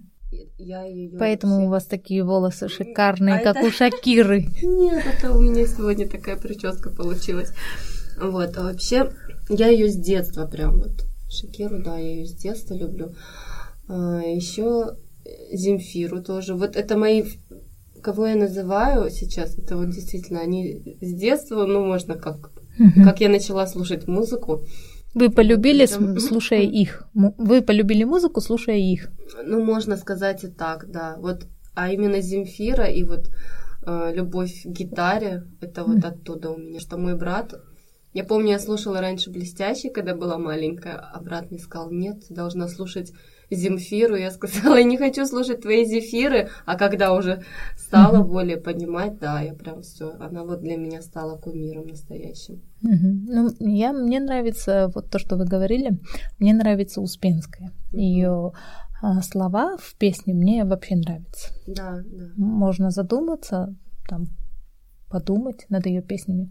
Я 0.59 0.85
ее 0.85 1.17
Поэтому 1.19 1.59
все... 1.59 1.67
у 1.67 1.69
вас 1.71 1.85
такие 1.85 2.25
волосы 2.25 2.69
шикарные, 2.69 3.37
а 3.37 3.43
как 3.43 3.57
это... 3.57 3.67
у 3.67 3.71
Шакиры. 3.71 4.47
Нет, 4.63 5.05
это 5.07 5.33
у 5.33 5.41
меня 5.41 5.67
сегодня 5.67 6.09
такая 6.09 6.37
прическа 6.37 6.91
получилась. 6.91 7.53
Вот, 8.21 8.57
а 8.57 8.65
вообще 8.65 9.11
я 9.49 9.69
ее 9.69 9.89
с 9.89 9.97
детства 9.97 10.47
прям 10.47 10.79
вот. 10.79 11.05
Шакиру, 11.31 11.83
да, 11.83 11.97
я 11.97 12.17
ее 12.17 12.27
с 12.27 12.35
детства 12.35 12.75
люблю. 12.75 13.15
А, 13.89 14.21
еще 14.21 14.97
Земфиру 15.53 16.23
тоже. 16.23 16.55
Вот 16.55 16.77
это 16.77 16.99
мои, 16.99 17.25
кого 18.03 18.27
я 18.27 18.37
называю 18.37 19.11
сейчас, 19.11 19.57
это 19.59 19.77
вот 19.77 19.91
действительно 19.91 20.41
они 20.41 20.99
с 21.01 21.15
детства, 21.15 21.65
ну, 21.65 21.85
можно 21.85 22.17
как, 22.17 22.53
как 23.03 23.21
я 23.21 23.29
начала 23.29 23.67
слушать 23.67 24.07
музыку. 24.07 24.65
Вы 25.15 25.31
полюбили, 25.31 25.87
слушая 25.87 26.63
их? 26.63 27.09
Вы 27.15 27.63
полюбили 27.63 28.05
музыку, 28.05 28.41
слушая 28.41 28.77
их? 28.77 29.11
Ну, 29.45 29.65
можно 29.65 29.97
сказать 29.97 30.45
и 30.45 30.49
так, 30.49 30.91
да. 30.91 31.17
Вот, 31.19 31.47
а 31.75 31.93
именно 31.93 32.21
Земфира 32.21 32.87
и 32.87 33.05
вот 33.05 33.31
э, 33.87 34.13
любовь 34.15 34.63
к 34.65 34.67
гитаре, 34.67 35.45
это 35.61 35.85
вот 35.85 36.05
оттуда 36.05 36.51
у 36.51 36.57
меня. 36.57 36.81
Что 36.81 36.99
мой 36.99 37.17
брат, 37.17 37.55
я 38.13 38.25
помню, 38.25 38.53
я 38.53 38.59
слушала 38.59 39.01
раньше 39.01 39.31
«Блестящий», 39.31 39.91
когда 39.91 40.15
была 40.15 40.39
маленькая, 40.39 40.95
а 40.97 41.21
брат 41.21 41.51
мне 41.51 41.59
сказал, 41.59 41.91
нет, 41.91 42.29
ты 42.29 42.35
должна 42.35 42.69
слушать 42.69 43.13
Земфиру. 43.55 44.17
Я 44.17 44.31
сказала, 44.31 44.77
я 44.79 44.85
не 44.85 44.97
хочу 44.97 45.27
слушать 45.27 45.63
твои 45.63 45.85
зефиры, 45.85 46.49
а 46.67 46.77
когда 46.77 47.15
уже 47.15 47.43
стала 47.77 48.19
mm-hmm. 48.19 48.29
более 48.29 48.57
понимать, 48.57 49.19
да, 49.19 49.41
я 49.41 49.55
прям 49.55 49.83
все, 49.83 50.13
она 50.21 50.45
вот 50.45 50.61
для 50.61 50.77
меня 50.77 51.03
стала 51.03 51.37
кумиром 51.37 51.87
настоящим. 51.87 52.63
Mm-hmm. 52.85 53.25
Ну, 53.27 53.51
я, 53.61 53.93
мне 53.93 54.21
нравится 54.21 54.91
вот 54.95 55.11
то, 55.11 55.19
что 55.19 55.37
вы 55.37 55.45
говорили, 55.45 55.99
мне 56.39 56.55
нравится 56.55 57.01
Успенская. 57.01 57.69
Mm-hmm. 57.69 57.99
Ее 57.99 58.53
а, 59.03 59.23
слова 59.23 59.77
в 59.79 59.97
песне 59.97 60.35
мне 60.35 60.65
вообще 60.65 60.97
нравятся. 60.97 61.53
Да, 61.67 62.03
да. 62.05 62.25
Можно 62.37 62.91
задуматься, 62.91 63.75
там, 64.09 64.29
подумать 65.11 65.67
над 65.69 65.87
ее 65.87 66.03
песнями. 66.03 66.51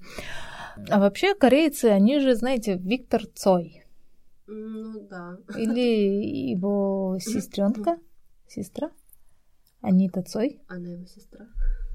А 0.89 0.99
вообще 0.99 1.35
корейцы, 1.35 1.85
они 1.85 2.19
же, 2.19 2.35
знаете, 2.35 2.75
Виктор 2.77 3.25
Цой. 3.35 3.82
Ну 4.47 5.07
да. 5.07 5.37
Или 5.57 6.51
его 6.51 7.17
сестренка, 7.19 7.97
сестра, 8.47 8.91
Анита 9.81 10.21
Цой. 10.21 10.61
Она 10.67 10.89
его 10.89 11.05
сестра. 11.05 11.47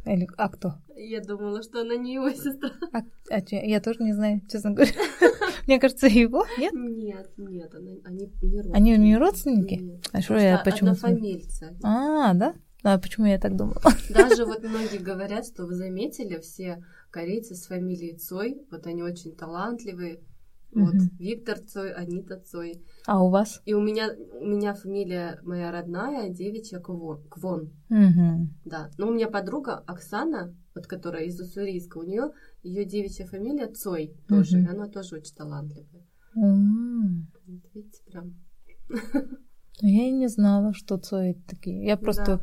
Или, 0.05 0.27
а 0.39 0.49
кто? 0.49 0.75
Я 0.97 1.21
думала, 1.21 1.63
что 1.63 1.83
она 1.83 1.97
не 1.97 2.15
его 2.15 2.31
сестра. 2.31 2.71
А, 2.93 3.03
а 3.31 3.41
че, 3.43 3.61
я 3.63 3.81
тоже 3.81 4.03
не 4.03 4.15
знаю, 4.15 4.41
честно 4.51 4.71
говоря. 4.71 4.93
Мне 5.67 5.79
кажется, 5.79 6.07
его, 6.07 6.47
нет? 6.59 6.73
Нет, 6.73 7.31
нет, 7.37 7.75
она, 7.75 7.91
они 8.05 8.31
не 8.41 8.57
родственники. 8.57 8.77
Они 8.77 8.97
не 8.97 9.17
родственники? 9.19 9.75
Нет. 9.75 10.09
А 10.13 10.23
что 10.23 10.39
я 10.39 10.59
почему? 10.65 10.93
Однофамильцы. 10.93 11.77
А, 11.83 12.33
да? 12.33 12.55
А 12.85 12.99
почему 12.99 13.27
я 13.27 13.39
так 13.39 13.57
думала? 13.57 13.83
Даже 14.11 14.47
вот 14.47 14.63
многие 14.63 14.99
говорят, 14.99 15.47
что 15.47 15.67
вы 15.67 15.75
заметили, 15.75 16.39
все 16.39 16.83
корейцы 17.11 17.55
с 17.55 17.67
фамилией 17.67 18.17
Цой, 18.17 18.63
вот 18.71 18.87
они 18.87 19.03
очень 19.03 19.35
талантливые. 19.35 20.21
Вот 20.73 20.95
Мгм. 20.95 21.11
Виктор 21.19 21.59
Цой, 21.59 21.93
Анита 21.93 22.39
Цой. 22.41 22.83
А 23.07 23.23
у 23.25 23.31
вас? 23.31 23.63
И 23.65 23.73
у 23.73 23.81
меня, 23.81 24.11
у 24.41 24.47
меня 24.47 24.75
фамилия 24.75 25.41
моя 25.43 25.73
родная, 25.73 26.29
девичья 26.29 26.79
Квон. 26.79 27.23
Квон. 27.31 27.71
Мгм. 27.89 28.55
Да. 28.65 28.91
Но 28.99 29.09
у 29.09 29.15
меня 29.15 29.29
подруга 29.29 29.83
Оксана, 29.87 30.55
вот 30.75 30.87
которая 30.87 31.25
из 31.25 31.41
Уссурийска, 31.41 31.99
у 31.99 32.03
нее 32.03 32.33
ее 32.63 32.85
девичья 32.85 33.25
фамилия 33.27 33.69
Цой 33.69 34.15
тоже. 34.29 34.59
Мгм. 34.59 34.67
И 34.67 34.71
она 34.71 34.89
тоже 34.89 35.17
очень 35.17 35.35
талантливая. 35.35 36.07
М. 36.37 37.29
Вот 37.47 37.63
видите, 37.75 38.03
прям. 38.05 38.35
Я 39.81 40.09
и 40.09 40.11
не 40.11 40.29
знала, 40.29 40.75
что 40.75 40.99
Цои 40.99 41.35
такие. 41.47 41.85
Я 41.85 41.97
просто... 41.97 42.41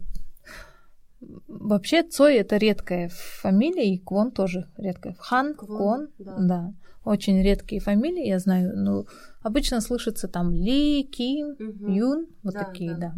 Вообще 1.47 2.03
Цой 2.03 2.35
это 2.35 2.57
редкая 2.57 3.09
фамилия, 3.41 3.93
и 3.93 3.97
Квон 3.97 4.31
тоже 4.31 4.69
редкая. 4.77 5.15
Хан, 5.17 5.55
Квон, 5.55 5.77
Квон, 5.77 6.07
да. 6.19 6.37
да. 6.39 6.73
Очень 7.05 7.41
редкие 7.43 7.79
фамилии, 7.79 8.27
я 8.27 8.39
знаю. 8.39 8.73
Ну, 8.75 9.05
обычно 9.41 9.79
слышится 9.79 10.27
там 10.27 10.51
Ли, 10.53 11.03
Ким, 11.03 11.55
Мгм. 11.59 11.93
Юн, 11.93 12.27
вот 12.43 12.53
Да, 12.53 12.65
такие, 12.65 12.95
да. 12.95 13.13
да. 13.13 13.15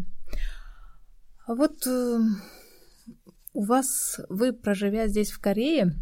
А 1.48 1.56
вот 1.56 1.88
э, 1.88 2.20
у 3.54 3.64
вас, 3.64 4.20
вы 4.28 4.52
проживя 4.52 5.08
здесь 5.08 5.32
в 5.32 5.40
Корее, 5.40 5.94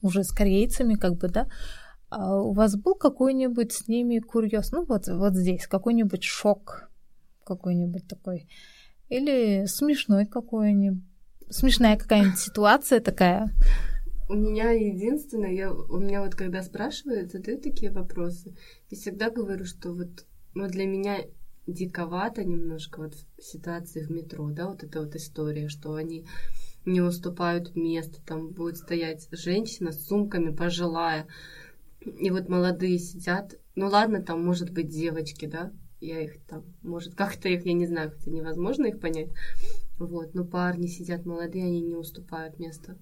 уже 0.00 0.22
с 0.22 0.30
корейцами, 0.30 0.94
как 0.94 1.16
бы, 1.16 1.28
да, 1.28 1.48
а 2.08 2.40
у 2.40 2.52
вас 2.52 2.76
был 2.76 2.94
какой-нибудь 2.94 3.72
с 3.72 3.88
ними 3.88 4.20
курьез, 4.20 4.70
ну 4.70 4.84
вот, 4.84 5.08
вот 5.08 5.34
здесь, 5.34 5.66
какой-нибудь 5.66 6.22
шок, 6.22 6.88
какой-нибудь 7.44 8.06
такой, 8.06 8.48
или 9.08 9.66
смешной 9.66 10.26
какой-нибудь, 10.26 11.02
смешная 11.50 11.96
какая-нибудь 11.96 12.38
ситуация 12.38 13.00
такая. 13.00 13.50
У 14.30 14.34
меня 14.34 14.72
единственное, 14.72 15.52
я, 15.52 15.72
у 15.72 15.98
меня 15.98 16.22
вот 16.22 16.34
когда 16.34 16.62
спрашивают, 16.62 17.32
задают 17.32 17.62
такие 17.62 17.90
вопросы, 17.90 18.54
я 18.90 18.96
всегда 18.98 19.30
говорю, 19.30 19.64
что 19.64 19.94
вот 19.94 20.26
ну, 20.54 20.68
для 20.68 20.84
меня 20.84 21.20
диковато 21.66 22.44
немножко 22.44 23.00
вот 23.00 23.14
ситуации 23.40 24.04
в 24.04 24.10
метро, 24.10 24.50
да, 24.50 24.68
вот 24.68 24.84
эта 24.84 25.00
вот 25.00 25.14
история, 25.16 25.68
что 25.68 25.94
они 25.94 26.26
не 26.84 27.00
уступают 27.00 27.74
место, 27.74 28.20
там 28.26 28.48
будет 28.48 28.76
стоять 28.76 29.28
женщина 29.30 29.92
с 29.92 30.06
сумками 30.06 30.54
пожилая, 30.54 31.26
и 32.00 32.30
вот 32.30 32.50
молодые 32.50 32.98
сидят, 32.98 33.58
ну 33.76 33.88
ладно, 33.88 34.22
там 34.22 34.44
может 34.44 34.70
быть 34.70 34.88
девочки, 34.88 35.46
да, 35.46 35.72
я 36.00 36.20
их 36.20 36.38
там, 36.46 36.64
может 36.82 37.14
как-то 37.14 37.48
их, 37.48 37.64
я 37.64 37.72
не 37.72 37.86
знаю, 37.86 38.10
хотя 38.10 38.30
невозможно 38.30 38.86
их 38.86 39.00
понять, 39.00 39.30
вот, 39.98 40.34
но 40.34 40.44
парни 40.44 40.86
сидят 40.86 41.24
молодые, 41.24 41.64
они 41.64 41.80
не 41.80 41.94
уступают 41.94 42.58
место 42.58 42.98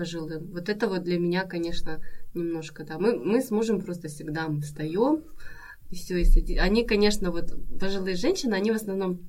пожилым. 0.00 0.50
Вот 0.52 0.70
это 0.70 0.88
вот 0.88 1.02
для 1.02 1.18
меня, 1.18 1.44
конечно, 1.44 2.00
немножко, 2.32 2.84
да. 2.84 2.98
Мы, 2.98 3.18
мы 3.18 3.42
с 3.42 3.50
мужем 3.50 3.82
просто 3.82 4.08
всегда 4.08 4.48
мы 4.48 4.62
встаем, 4.62 5.24
и 5.90 5.94
все, 5.94 6.16
и 6.16 6.24
сади- 6.24 6.56
Они, 6.56 6.86
конечно, 6.86 7.30
вот 7.30 7.52
пожилые 7.78 8.16
женщины, 8.16 8.54
они 8.54 8.70
в 8.70 8.76
основном 8.76 9.28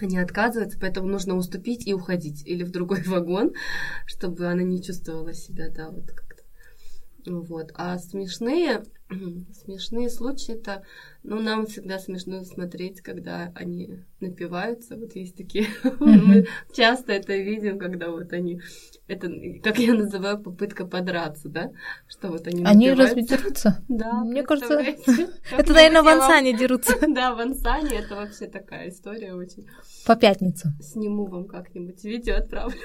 они 0.00 0.18
отказываются, 0.18 0.78
поэтому 0.80 1.08
нужно 1.08 1.36
уступить 1.36 1.86
и 1.86 1.92
уходить 1.92 2.46
или 2.46 2.64
в 2.64 2.70
другой 2.70 3.02
вагон, 3.06 3.52
чтобы 4.06 4.46
она 4.46 4.62
не 4.62 4.82
чувствовала 4.82 5.34
себя, 5.34 5.68
да, 5.68 5.90
вот 5.90 6.10
как-то. 6.10 6.42
Вот. 7.26 7.72
А 7.74 7.98
смешные, 7.98 8.84
смешные 9.08 10.10
случаи 10.10 10.54
это, 10.54 10.82
ну, 11.22 11.40
нам 11.40 11.66
всегда 11.66 11.98
смешно 11.98 12.42
смотреть, 12.44 13.02
когда 13.02 13.52
они 13.54 14.00
напиваются. 14.20 14.96
Вот 14.96 15.14
есть 15.14 15.36
такие, 15.36 15.68
мы 16.00 16.46
часто 16.72 17.12
это 17.12 17.36
видим, 17.36 17.78
когда 17.78 18.10
вот 18.10 18.32
они, 18.32 18.60
это, 19.06 19.30
как 19.62 19.78
я 19.78 19.94
называю, 19.94 20.38
попытка 20.38 20.86
подраться, 20.86 21.48
да, 21.48 21.70
что 22.08 22.28
вот 22.28 22.46
они 22.48 22.64
Они 22.64 22.92
разве 22.92 23.22
дерутся? 23.22 23.84
Да, 23.88 24.24
Мне 24.24 24.42
кажется? 24.42 24.74
Это, 25.56 25.72
наверное, 25.72 26.02
в 26.02 26.08
Ансане 26.08 26.56
дерутся. 26.56 26.94
Да, 27.06 27.34
в 27.34 27.40
Ансане 27.40 27.98
это 28.00 28.16
вообще 28.16 28.46
такая 28.46 28.88
история 28.88 29.34
очень. 29.34 29.66
По 30.04 30.16
пятницам. 30.16 30.72
Сниму 30.80 31.26
вам 31.26 31.46
как-нибудь 31.46 32.02
видео, 32.04 32.36
отправлю. 32.36 32.76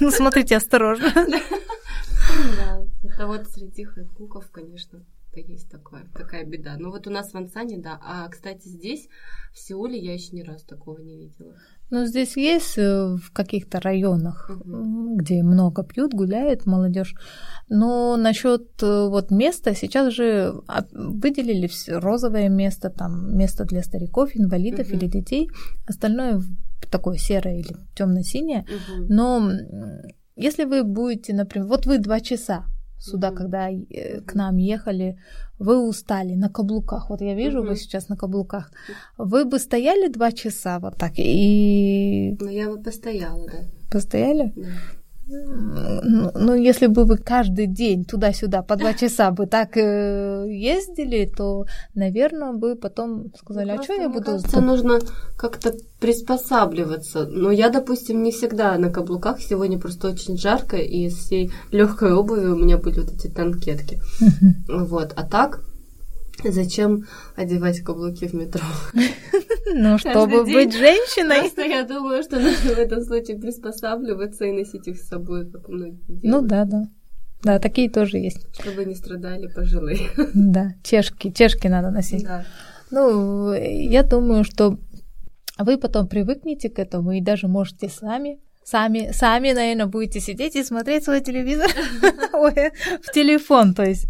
Ну, 0.00 0.10
смотрите 0.10 0.56
осторожно. 0.56 1.12
Да, 1.14 2.86
это 3.02 3.26
вот 3.26 3.46
среди 3.48 3.84
хэкуков, 3.84 4.50
конечно, 4.50 5.04
это 5.36 5.52
есть 5.52 5.70
такое, 5.70 6.06
такая 6.14 6.44
беда. 6.44 6.76
Ну 6.78 6.90
вот 6.90 7.06
у 7.06 7.10
нас 7.10 7.32
в 7.32 7.36
Ансане, 7.36 7.78
да. 7.78 7.98
А, 8.02 8.28
кстати, 8.28 8.68
здесь, 8.68 9.08
в 9.52 9.58
Сеуле, 9.58 9.98
я 9.98 10.14
еще 10.14 10.36
ни 10.36 10.42
разу 10.42 10.66
такого 10.66 10.98
не 10.98 11.16
видела. 11.16 11.54
Ну, 11.90 12.06
здесь 12.06 12.36
есть 12.36 12.78
э, 12.78 13.16
в 13.16 13.32
каких-то 13.32 13.80
районах, 13.80 14.50
м, 14.64 15.16
где 15.16 15.42
много 15.42 15.84
пьют, 15.84 16.14
гуляет 16.14 16.66
молодежь. 16.66 17.14
Но 17.68 18.16
насчет 18.16 18.82
э, 18.82 19.08
вот 19.08 19.30
места, 19.30 19.74
сейчас 19.74 20.12
же 20.12 20.54
выделили 20.92 21.68
розовое 21.88 22.48
место, 22.48 22.90
там 22.90 23.36
место 23.36 23.64
для 23.64 23.82
стариков, 23.82 24.30
инвалидов 24.34 24.88
Мгм. 24.88 24.98
или 24.98 25.06
детей. 25.08 25.50
Остальное 25.86 26.40
такое 26.90 27.16
серое 27.18 27.58
или 27.60 27.76
темно-синее. 27.94 28.66
Мгм. 28.68 29.06
Но 29.08 29.50
если 30.36 30.64
вы 30.64 30.84
будете, 30.84 31.34
например, 31.34 31.68
вот 31.68 31.86
вы 31.86 31.98
два 31.98 32.20
часа 32.20 32.64
сюда, 32.98 33.28
Мгм. 33.30 33.36
когда 33.36 33.70
э, 33.70 34.20
к 34.20 34.34
нам 34.34 34.56
ехали, 34.56 35.16
вы 35.58 35.88
устали 35.88 36.34
на 36.34 36.48
каблуках. 36.48 37.10
Вот 37.10 37.20
я 37.20 37.34
вижу, 37.34 37.58
вы 37.60 37.66
Мгм. 37.66 37.76
сейчас 37.76 38.08
на 38.08 38.16
каблуках. 38.16 38.70
Вы 39.18 39.44
бы 39.44 39.58
стояли 39.58 40.08
два 40.12 40.32
часа 40.32 40.78
вот 40.78 40.96
так 40.96 41.12
и 41.18 42.36
Ну, 42.40 42.48
я 42.48 42.68
бы 42.70 42.82
постояла, 42.82 43.46
да. 43.46 43.58
постояли? 43.90 44.52
да. 44.56 44.62
Ну, 45.26 46.30
ну, 46.34 46.54
если 46.54 46.86
бы 46.86 47.04
вы 47.04 47.16
каждый 47.16 47.66
день 47.66 48.04
туда-сюда 48.04 48.62
по 48.62 48.76
два 48.76 48.92
часа 48.92 49.30
бы 49.30 49.46
так 49.46 49.76
э, 49.76 50.46
ездили, 50.48 51.26
то, 51.26 51.64
наверное, 51.94 52.52
бы 52.52 52.76
потом 52.76 53.32
сказали, 53.34 53.70
а 53.70 53.76
Просто, 53.76 53.92
что 53.94 54.02
я 54.02 54.08
мне 54.08 54.18
буду... 54.18 54.32
кажется, 54.32 54.60
нужно 54.60 55.00
как-то 55.36 55.74
приспосабливаться. 55.98 57.26
Но 57.26 57.50
я, 57.50 57.70
допустим, 57.70 58.22
не 58.22 58.32
всегда 58.32 58.76
на 58.76 58.90
каблуках. 58.90 59.40
Сегодня 59.40 59.78
просто 59.78 60.08
очень 60.08 60.36
жарко, 60.36 60.76
и 60.76 61.06
из 61.06 61.14
всей 61.14 61.50
легкой 61.70 62.12
обуви 62.12 62.46
у 62.46 62.56
меня 62.56 62.76
были 62.76 63.00
вот 63.00 63.12
эти 63.12 63.28
танкетки. 63.28 64.00
Вот. 64.68 65.12
А 65.16 65.22
так, 65.24 65.60
зачем 66.50 67.04
одевать 67.36 67.80
каблуки 67.80 68.26
в 68.26 68.34
метро? 68.34 68.62
Ну, 69.76 69.98
чтобы 69.98 70.44
день 70.44 70.54
быть 70.54 70.72
женщиной. 70.74 71.40
Просто 71.40 71.62
я 71.62 71.84
думаю, 71.84 72.22
что 72.22 72.38
нужно 72.38 72.74
в 72.74 72.78
этом 72.78 73.02
случае 73.02 73.38
приспосабливаться 73.38 74.44
и 74.44 74.52
носить 74.52 74.86
их 74.86 74.98
с 74.98 75.08
собой, 75.08 75.50
как 75.50 75.68
многие 75.68 75.98
Ну 76.22 76.42
да, 76.42 76.66
да. 76.66 76.84
Да, 77.42 77.58
такие 77.58 77.90
тоже 77.90 78.18
есть. 78.18 78.46
чтобы 78.60 78.84
не 78.84 78.94
страдали 78.94 79.48
пожилые. 79.48 80.10
Да, 80.34 80.74
чешки, 80.82 81.32
чешки 81.32 81.66
надо 81.66 81.90
носить. 81.90 82.24
Да. 82.24 82.44
Ну, 82.90 83.54
я 83.54 84.02
думаю, 84.02 84.44
что 84.44 84.78
вы 85.58 85.78
потом 85.78 86.08
привыкнете 86.08 86.68
к 86.68 86.78
этому 86.78 87.12
и 87.12 87.22
даже 87.22 87.48
можете 87.48 87.88
сами 87.88 88.38
Сами, 88.64 89.10
сами, 89.12 89.52
наверное, 89.52 89.84
будете 89.84 90.20
сидеть 90.20 90.56
и 90.56 90.64
смотреть 90.64 91.04
свой 91.04 91.20
телевизор 91.20 91.68
в 92.32 93.12
телефон, 93.12 93.74
то 93.74 93.82
есть. 93.82 94.06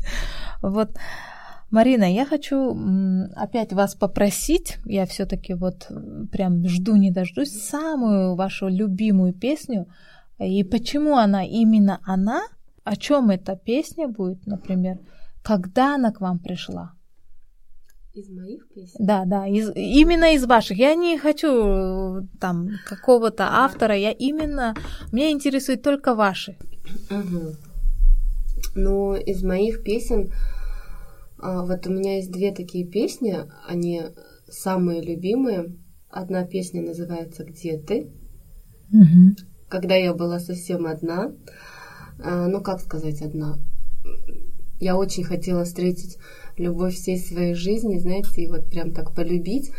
Вот. 0.63 0.91
Марина, 1.75 2.05
я 2.05 2.25
хочу 2.25 2.77
опять 3.35 3.73
вас 3.73 3.97
попросить, 3.97 4.79
я 4.85 5.07
все-таки 5.07 5.55
вот 5.55 5.91
прям 6.31 6.69
жду 6.69 6.95
не 6.95 7.11
дождусь, 7.11 7.51
самую 7.51 8.37
вашу 8.37 8.69
любимую 8.69 9.33
песню. 9.33 9.87
И 10.39 10.63
почему 10.63 11.17
она 11.17 11.45
именно 11.45 11.99
она? 12.05 12.43
О 12.85 12.95
чем 12.95 13.31
эта 13.31 13.57
песня 13.57 14.07
будет, 14.07 14.47
например? 14.47 14.99
Когда 15.43 15.97
она 15.97 16.13
к 16.13 16.21
вам 16.21 16.39
пришла? 16.39 16.93
Из 18.13 18.29
моих 18.31 18.69
песен? 18.69 18.95
Да, 19.01 19.25
да, 19.27 19.49
из, 19.49 19.73
именно 19.75 20.35
из 20.35 20.45
ваших. 20.45 20.79
Я 20.79 20.95
не 20.95 21.19
хочу 21.19 21.49
э, 21.49 22.23
там 22.39 22.69
какого-то 22.87 23.49
автора, 23.51 23.97
я 23.97 24.13
именно, 24.13 24.77
меня 25.11 25.33
интересует 25.33 25.83
только 25.83 26.15
ваши. 26.15 26.57
Ну, 28.77 29.17
из 29.17 29.43
моих 29.43 29.83
песен, 29.83 30.31
вот 31.63 31.87
у 31.87 31.91
меня 31.93 32.17
есть 32.17 32.33
две 32.33 32.53
такие 32.53 32.87
песни, 32.87 33.37
они 33.67 34.03
самые 34.49 35.03
любимые. 35.03 35.77
Одна 36.09 36.45
песня 36.47 36.81
называется 36.83 37.45
«Где 37.45 37.79
ты?», 37.79 38.09
когда 39.69 39.97
я 39.97 40.15
была 40.15 40.39
совсем 40.39 40.87
одна. 40.87 41.33
А, 42.23 42.47
Ну, 42.47 42.61
как 42.63 42.81
сказать 42.81 43.21
одна? 43.23 43.59
Я 44.81 44.97
очень 44.97 45.25
хотела 45.25 45.65
встретить 45.65 46.19
любовь 46.57 46.95
всей 46.95 47.19
своей 47.19 47.55
жизни, 47.55 47.99
знаете, 47.99 48.43
и 48.43 48.47
вот 48.49 48.69
прям 48.71 48.93
так 48.93 49.15
полюбить, 49.15 49.73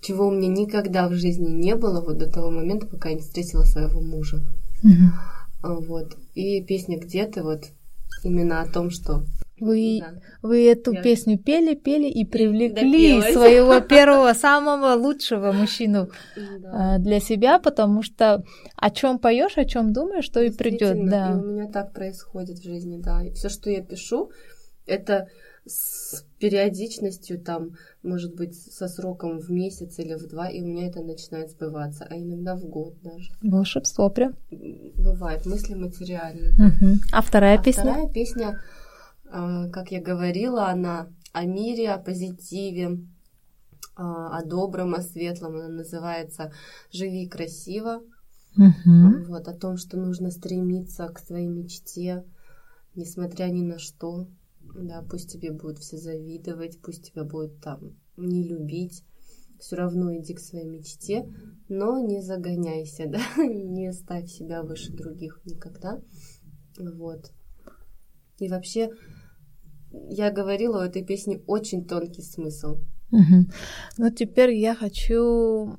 чего 0.00 0.28
у 0.28 0.30
меня 0.30 0.48
никогда 0.48 1.08
в 1.08 1.14
жизни 1.14 1.48
не 1.48 1.74
было 1.74 2.00
вот 2.00 2.18
до 2.18 2.30
того 2.30 2.50
момента, 2.50 2.86
пока 2.86 3.08
я 3.08 3.16
не 3.16 3.22
встретила 3.22 3.62
своего 3.64 4.00
мужа. 4.00 4.44
Вот. 5.62 6.16
И 6.34 6.62
песня 6.62 6.98
«Где 6.98 7.26
ты?» 7.26 7.42
вот 7.42 7.64
именно 8.22 8.60
о 8.60 8.70
том, 8.70 8.90
что 8.90 9.24
вы, 9.58 9.98
да. 10.00 10.14
вы 10.42 10.70
эту 10.70 10.92
Я... 10.92 11.02
песню 11.02 11.38
пели, 11.38 11.74
пели 11.74 12.08
и 12.08 12.24
привлекли 12.24 13.14
Допелась. 13.14 13.32
своего 13.32 13.80
первого, 13.88 14.32
самого 14.34 14.94
лучшего 14.94 15.52
мужчину 15.52 16.10
да. 16.58 16.98
для 16.98 17.20
себя, 17.20 17.58
потому 17.58 18.02
что 18.02 18.44
о 18.76 18.90
чем 18.90 19.18
поешь, 19.18 19.56
о 19.56 19.64
чем 19.64 19.92
думаешь, 19.92 20.28
то 20.28 20.40
и 20.40 20.50
придет. 20.50 21.08
Да. 21.08 21.30
И 21.30 21.34
у 21.34 21.42
меня 21.42 21.70
так 21.70 21.92
происходит 21.92 22.58
в 22.58 22.64
жизни, 22.64 22.98
да. 22.98 23.24
И 23.24 23.30
все, 23.32 23.48
что 23.48 23.70
я 23.70 23.82
пишу, 23.82 24.30
это 24.86 25.28
с 25.66 26.24
периодичностью, 26.38 27.40
там, 27.40 27.76
может 28.02 28.34
быть, 28.36 28.54
со 28.54 28.86
сроком 28.88 29.40
в 29.40 29.50
месяц 29.50 29.98
или 29.98 30.14
в 30.14 30.28
два, 30.28 30.48
и 30.48 30.62
у 30.62 30.66
меня 30.66 30.86
это 30.86 31.02
начинает 31.02 31.50
сбываться, 31.50 32.06
а 32.08 32.16
иногда 32.16 32.54
в 32.54 32.64
год 32.64 32.94
даже. 33.02 33.32
Волшебство 33.42 34.08
прям. 34.10 34.34
Бывает, 34.50 35.44
мысли 35.44 35.74
материальные. 35.74 36.52
Угу. 36.52 37.00
А 37.12 37.20
вторая 37.20 37.58
а 37.58 37.62
песня? 37.62 37.82
Вторая 37.82 38.08
песня, 38.08 38.48
а, 38.48 38.54
как 39.72 39.90
я 39.90 40.00
говорила, 40.00 40.68
она 40.68 41.08
о 41.32 41.44
мире, 41.44 41.90
о 41.90 41.98
позитиве, 41.98 42.98
а, 43.94 44.38
о 44.38 44.44
добром, 44.44 44.94
о 44.94 45.02
светлом. 45.02 45.56
Она 45.56 45.68
называется 45.68 46.52
«Живи 46.90 47.28
красиво». 47.28 48.02
Угу. 48.56 49.26
Вот, 49.28 49.48
о 49.48 49.54
том, 49.54 49.76
что 49.76 49.98
нужно 49.98 50.30
стремиться 50.30 51.08
к 51.08 51.18
своей 51.18 51.46
мечте, 51.46 52.24
несмотря 52.94 53.46
ни 53.46 53.62
на 53.62 53.78
что. 53.78 54.28
Да, 54.74 55.02
пусть 55.02 55.30
тебе 55.30 55.52
будут 55.52 55.78
все 55.78 55.98
завидовать, 55.98 56.80
пусть 56.80 57.10
тебя 57.10 57.24
будут 57.24 57.60
там 57.60 57.94
не 58.16 58.48
любить. 58.48 59.04
Все 59.58 59.76
равно 59.76 60.14
иди 60.16 60.34
к 60.34 60.40
своей 60.40 60.66
мечте, 60.66 61.26
но 61.68 61.98
не 61.98 62.20
загоняйся, 62.22 63.04
да, 63.08 63.20
не 63.44 63.92
ставь 63.92 64.28
себя 64.28 64.62
выше 64.62 64.92
других 64.92 65.40
никогда. 65.44 66.00
Вот. 66.78 67.32
И 68.38 68.48
вообще, 68.48 68.90
я 70.08 70.30
говорила, 70.30 70.78
у 70.78 70.84
этой 70.84 71.04
песни 71.04 71.42
очень 71.46 71.84
тонкий 71.84 72.22
смысл. 72.22 72.78
Угу. 73.12 73.46
Ну, 73.98 74.10
теперь 74.10 74.54
я 74.54 74.74
хочу... 74.74 75.76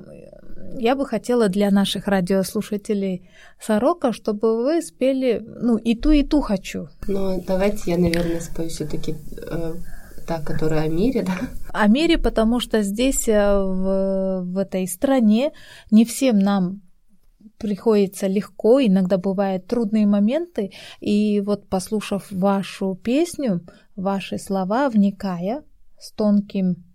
Я 0.77 0.95
бы 0.95 1.05
хотела 1.05 1.49
для 1.49 1.71
наших 1.71 2.07
радиослушателей 2.07 3.29
Сорока, 3.59 4.11
чтобы 4.11 4.63
вы 4.63 4.81
спели, 4.81 5.43
ну, 5.45 5.77
и 5.77 5.95
ту, 5.95 6.11
и 6.11 6.23
ту 6.23 6.41
хочу. 6.41 6.89
Ну, 7.07 7.43
давайте 7.47 7.91
я, 7.91 7.97
наверное, 7.97 8.41
спою 8.41 8.69
все 8.69 8.85
таки 8.85 9.15
э, 9.49 9.73
та, 10.27 10.41
которая 10.41 10.85
о 10.85 10.87
мире, 10.89 11.23
да? 11.23 11.37
О 11.71 11.87
мире, 11.87 12.17
потому 12.17 12.59
что 12.59 12.81
здесь, 12.81 13.27
э, 13.29 13.33
в, 13.33 14.43
в 14.43 14.57
этой 14.57 14.87
стране, 14.87 15.51
не 15.89 16.05
всем 16.05 16.39
нам 16.39 16.81
приходится 17.57 18.27
легко, 18.27 18.81
иногда 18.81 19.17
бывают 19.17 19.67
трудные 19.67 20.05
моменты, 20.07 20.71
и 20.99 21.41
вот 21.41 21.67
послушав 21.67 22.31
вашу 22.31 22.95
песню, 22.95 23.61
ваши 23.95 24.37
слова, 24.37 24.89
вникая 24.89 25.63
с 25.99 26.11
тонким 26.11 26.86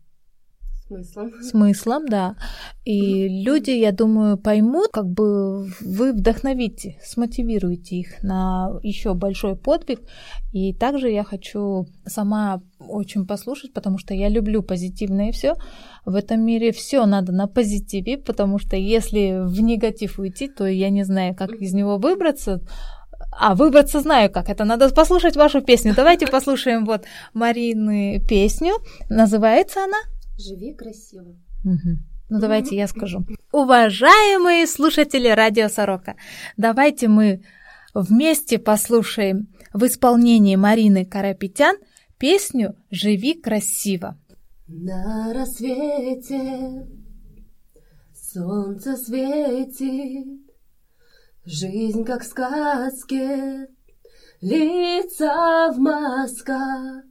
смыслом. 0.92 1.32
Смыслом, 1.42 2.06
да. 2.06 2.36
И 2.84 3.28
люди, 3.44 3.70
я 3.70 3.92
думаю, 3.92 4.36
поймут, 4.36 4.88
как 4.92 5.06
бы 5.06 5.66
вы 5.80 6.12
вдохновите, 6.12 6.98
смотивируете 7.02 7.96
их 7.96 8.22
на 8.22 8.70
еще 8.82 9.14
большой 9.14 9.56
подвиг. 9.56 10.00
И 10.52 10.74
также 10.74 11.10
я 11.10 11.24
хочу 11.24 11.86
сама 12.06 12.60
очень 12.78 13.26
послушать, 13.26 13.72
потому 13.72 13.98
что 13.98 14.14
я 14.14 14.28
люблю 14.28 14.62
позитивное 14.62 15.32
все. 15.32 15.54
В 16.04 16.14
этом 16.14 16.44
мире 16.44 16.72
все 16.72 17.06
надо 17.06 17.32
на 17.32 17.46
позитиве, 17.46 18.18
потому 18.18 18.58
что 18.58 18.76
если 18.76 19.44
в 19.46 19.60
негатив 19.60 20.18
уйти, 20.18 20.48
то 20.48 20.66
я 20.66 20.90
не 20.90 21.04
знаю, 21.04 21.34
как 21.34 21.52
из 21.52 21.72
него 21.72 21.96
выбраться. 21.98 22.60
А, 23.38 23.54
выбраться 23.54 24.00
знаю 24.00 24.30
как. 24.30 24.50
Это 24.50 24.64
надо 24.64 24.90
послушать 24.90 25.36
вашу 25.36 25.62
песню. 25.62 25.94
Давайте 25.96 26.26
послушаем 26.26 26.84
вот 26.84 27.04
Марины 27.32 28.20
песню. 28.28 28.74
Называется 29.08 29.84
она 29.84 29.98
Живи 30.38 30.74
красиво. 30.74 31.36
Угу. 31.64 31.98
Ну, 32.30 32.40
давайте 32.40 32.76
я 32.76 32.88
скажу. 32.88 33.26
Уважаемые 33.52 34.66
слушатели 34.66 35.28
Радио 35.28 35.68
Сорока, 35.68 36.16
давайте 36.56 37.08
мы 37.08 37.42
вместе 37.94 38.58
послушаем 38.58 39.48
в 39.74 39.84
исполнении 39.84 40.56
Марины 40.56 41.04
Карапетян 41.04 41.76
песню 42.18 42.76
«Живи 42.90 43.34
красиво». 43.34 44.18
На 44.66 45.34
рассвете 45.34 46.86
солнце 48.14 48.96
светит, 48.96 50.40
Жизнь 51.44 52.04
как 52.04 52.22
в 52.22 52.26
сказке, 52.26 53.68
лица 54.40 55.70
в 55.72 55.78
масках. 55.78 57.04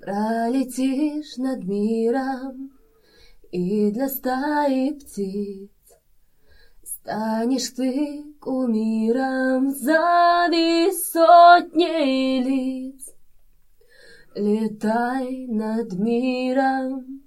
Пролетишь 0.00 1.36
над 1.36 1.64
миром, 1.64 2.70
и 3.50 3.90
для 3.90 4.08
стаи 4.08 4.90
птиц 4.90 5.70
Станешь 6.82 7.70
ты 7.70 8.24
кумиром 8.40 9.70
за 9.70 10.48
сотней 10.92 12.42
лиц. 12.42 13.14
Летай 14.34 15.46
над 15.48 15.94
миром, 15.94 17.22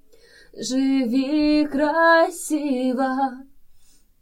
живи 0.54 1.66
красиво, 1.66 3.44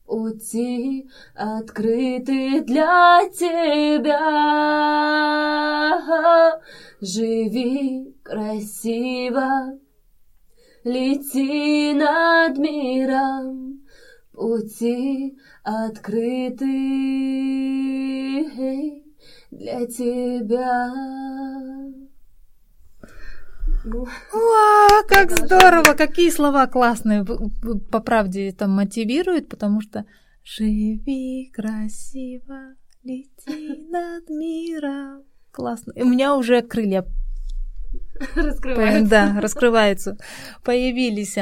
Пути 0.05 1.07
открыты 1.35 2.62
для 2.62 3.29
тебя. 3.29 4.19
Живи 6.99 8.15
красиво, 8.29 9.79
лети 10.83 11.93
над 11.93 12.57
миром, 12.57 13.81
пути 14.31 15.37
открыты 15.63 16.65
для 19.51 19.87
тебя. 19.87 20.93
Ну, 23.85 24.05
Уа, 24.33 25.03
как 25.07 25.31
здорово, 25.31 25.95
какие 25.95 26.29
слова 26.29 26.67
классные. 26.67 27.25
По 27.25 27.99
правде 27.99 28.49
это 28.49 28.67
мотивирует, 28.67 29.49
потому 29.49 29.81
что 29.81 30.05
живи 30.43 31.49
красиво, 31.51 32.75
лети 33.03 33.87
над 33.89 34.29
миром. 34.29 35.23
Классно. 35.51 35.93
И 35.95 36.03
у 36.03 36.07
меня 36.07 36.35
уже 36.35 36.61
крылья 36.61 37.05
раскрываются. 38.36 39.10
Да, 39.10 39.41
раскрываются. 39.41 40.17
Появились. 40.63 41.38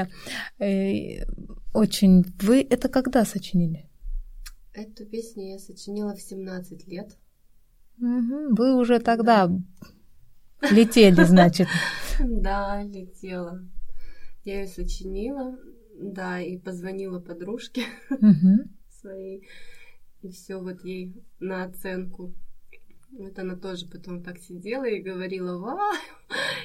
Э, 0.59 1.25
очень. 1.73 2.25
Вы 2.41 2.61
это 2.69 2.89
когда 2.89 3.25
сочинили? 3.25 3.89
Эту 4.73 5.05
песню 5.05 5.53
я 5.53 5.59
сочинила 5.59 6.15
в 6.15 6.21
17 6.21 6.87
лет. 6.87 7.17
Угу, 7.99 8.55
вы 8.55 8.75
уже 8.75 8.99
тогда 8.99 9.47
да. 9.47 10.69
летели, 10.69 11.23
значит. 11.23 11.67
Да, 12.19 12.83
летела. 12.83 13.63
Я 14.43 14.61
ее 14.61 14.67
сочинила, 14.67 15.57
да, 15.99 16.39
и 16.39 16.57
позвонила 16.57 17.19
подружке 17.19 17.83
своей, 19.01 19.47
и 20.21 20.29
все 20.29 20.57
вот 20.57 20.83
ей 20.83 21.23
на 21.39 21.65
оценку 21.65 22.33
вот 23.17 23.39
она 23.39 23.55
тоже 23.55 23.87
потом 23.87 24.23
так 24.23 24.37
сидела 24.39 24.85
и 24.85 25.01
говорила, 25.01 25.57
вау, 25.57 25.93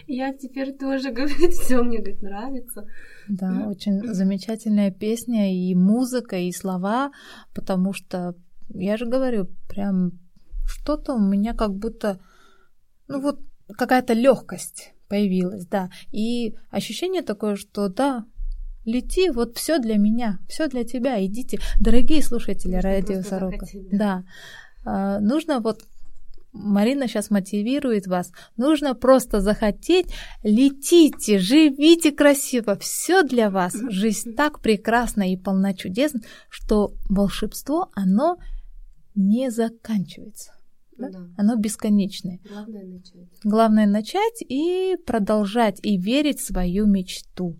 я 0.06 0.32
теперь 0.32 0.72
тоже, 0.72 1.10
говорит, 1.10 1.52
все 1.54 1.82
мне, 1.82 1.98
говорит, 1.98 2.22
нравится. 2.22 2.86
Да, 3.28 3.66
очень 3.68 4.02
замечательная 4.14 4.90
песня 4.90 5.54
и 5.54 5.74
музыка, 5.74 6.36
и 6.36 6.52
слова, 6.52 7.12
потому 7.54 7.92
что, 7.92 8.34
я 8.68 8.96
же 8.96 9.06
говорю, 9.06 9.48
прям 9.68 10.12
что-то 10.66 11.14
у 11.14 11.20
меня 11.20 11.54
как 11.54 11.74
будто, 11.74 12.20
ну 13.08 13.20
вот 13.20 13.40
какая-то 13.76 14.12
легкость 14.12 14.92
появилась, 15.08 15.66
да, 15.66 15.90
и 16.10 16.54
ощущение 16.70 17.22
такое, 17.22 17.56
что 17.56 17.88
да, 17.88 18.24
лети, 18.84 19.30
вот 19.30 19.56
все 19.56 19.78
для 19.78 19.96
меня, 19.96 20.38
все 20.48 20.68
для 20.68 20.84
тебя, 20.84 21.24
идите, 21.24 21.58
дорогие 21.78 22.22
слушатели 22.22 22.74
нужно 22.74 22.90
радио 22.90 23.22
Сорока, 23.22 23.66
да, 23.90 24.24
а, 24.84 25.20
нужно 25.20 25.60
вот 25.60 25.84
Марина 26.52 27.08
сейчас 27.08 27.30
мотивирует 27.30 28.06
вас. 28.06 28.30
Нужно 28.56 28.94
просто 28.94 29.40
захотеть, 29.40 30.12
летите, 30.42 31.38
живите 31.38 32.12
красиво. 32.12 32.76
Все 32.76 33.22
для 33.22 33.50
вас. 33.50 33.74
Жизнь 33.88 34.34
так 34.34 34.60
прекрасна 34.60 35.32
и 35.32 35.36
полна 35.36 35.72
чудес, 35.72 36.12
что 36.50 36.94
волшебство, 37.08 37.90
оно 37.94 38.36
не 39.14 39.50
заканчивается. 39.50 40.52
Да? 40.98 41.08
Да. 41.08 41.28
Оно 41.38 41.56
бесконечное. 41.56 42.38
Главное 42.44 42.84
начать. 42.84 43.28
Главное 43.42 43.86
начать 43.86 44.42
и 44.42 44.96
продолжать, 45.06 45.80
и 45.82 45.96
верить 45.96 46.40
в 46.40 46.46
свою 46.46 46.86
мечту. 46.86 47.58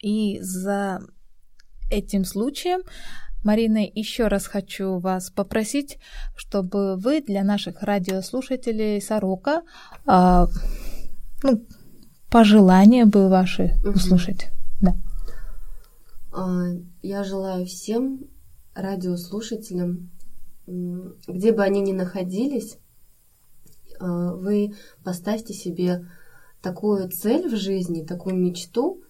И 0.00 0.40
за 0.40 1.00
этим 1.90 2.24
случаем 2.24 2.80
Марина, 3.42 3.78
еще 3.78 4.28
раз 4.28 4.46
хочу 4.46 4.98
вас 4.98 5.30
попросить, 5.30 5.98
чтобы 6.36 6.96
вы 6.96 7.20
для 7.20 7.42
наших 7.42 7.82
радиослушателей 7.82 9.00
Сорока 9.00 9.62
э, 10.06 10.46
ну, 11.42 11.66
пожелания 12.30 13.04
бы 13.04 13.28
ваши 13.28 13.74
услышать. 13.84 14.50
Да. 14.80 14.96
А, 16.32 16.62
я 17.02 17.24
желаю 17.24 17.66
всем 17.66 18.20
радиослушателям, 18.74 20.10
где 20.66 21.52
бы 21.52 21.62
они 21.62 21.80
ни 21.80 21.92
находились, 21.92 22.78
а, 24.00 24.32
вы 24.34 24.74
поставьте 25.04 25.52
себе 25.52 26.08
такую 26.62 27.10
цель 27.10 27.48
в 27.48 27.56
жизни, 27.56 28.04
такую 28.04 28.36
мечту, 28.36 29.02